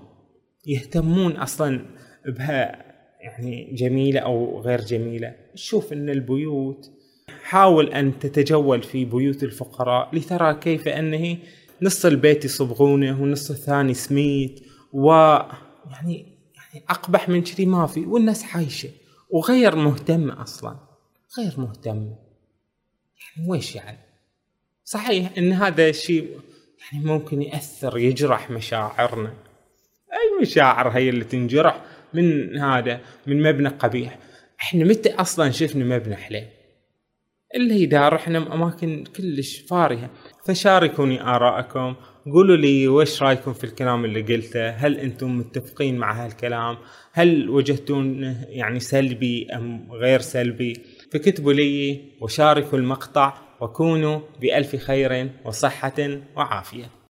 يهتمون 0.68 1.32
أصلا 1.32 1.86
بها 2.26 2.86
يعني 3.22 3.74
جميلة 3.74 4.20
أو 4.20 4.62
غير 4.62 4.82
جميلة. 4.82 5.36
شوف 5.56 5.94
أن 5.94 6.10
البيوت 6.10 6.92
حاول 7.44 7.94
أن 7.94 8.20
تتجول 8.20 8.84
في 8.84 9.06
بيوت 9.06 9.44
الفقراء 9.44 10.16
لترى 10.16 10.54
كيف 10.54 10.88
أنه 10.88 11.38
نص 11.82 12.06
البيت 12.06 12.46
يصبغونه 12.46 13.22
ونص 13.22 13.52
الثاني 13.52 13.94
سميت 13.94 14.60
و 14.94 15.12
يعني 15.92 16.40
يعني 16.56 16.86
أقبح 16.90 17.30
من 17.30 17.42
كذي 17.42 17.66
ما 17.66 17.88
في 17.88 18.06
والناس 18.06 18.46
عايشة. 18.56 18.90
وغير 19.30 19.76
مهتمة 19.76 20.42
أصلا. 20.42 20.76
غير 21.38 21.54
مهتمة 21.58 22.16
يعني 23.38 23.50
ويش 23.50 23.76
يعني؟ 23.76 23.98
صحيح 24.84 25.32
إن 25.38 25.54
هذا 25.54 25.90
الشيء 25.90 26.40
يعني 26.92 27.06
ممكن 27.06 27.42
يأثر 27.42 27.98
يجرح 27.98 28.52
مشاعرنا. 28.52 29.34
أي 30.14 30.42
مشاعر 30.42 30.90
هي 30.90 31.10
اللي 31.10 31.24
تنجرح 31.24 31.86
من 32.14 32.58
هذا 32.58 33.02
من 33.28 33.42
مبنى 33.44 33.70
قبيح؟ 33.70 34.20
إحنا 34.62 34.86
متى 34.86 35.14
أصلا 35.14 35.52
شفنا 35.52 35.86
مبنى 35.86 36.16
حلو 36.16 36.42
إلا 37.56 37.76
إذا 37.76 38.10
رحنا 38.10 38.54
أماكن 38.54 39.04
كلش 39.04 39.60
فارهة. 39.60 40.10
فشاركوني 40.46 41.22
ارائكم 41.22 41.96
قولوا 42.26 42.58
لي 42.58 42.88
وش 42.88 43.24
رأيكم 43.24 43.54
في 43.54 43.64
الكلام 43.64 44.06
اللي 44.06 44.22
قلته؟ 44.22 44.70
هل 44.70 44.98
أنتم 44.98 45.38
متفقين 45.38 45.98
مع 45.98 46.26
هالكلام؟ 46.26 46.78
هل 47.14 47.50
وجدتون 47.50 48.24
يعني 48.50 48.80
سلبي 48.80 49.48
أم 49.56 49.88
غير 49.92 50.20
سلبي؟ 50.20 50.74
فكتبوا 51.12 51.54
لي 51.54 52.02
وشاركوا 52.22 52.80
المقطع 52.80 53.34
وكونوا 53.62 54.20
بألف 54.42 54.76
خير 54.76 55.30
وصحة 55.46 56.20
وعافية. 56.36 56.99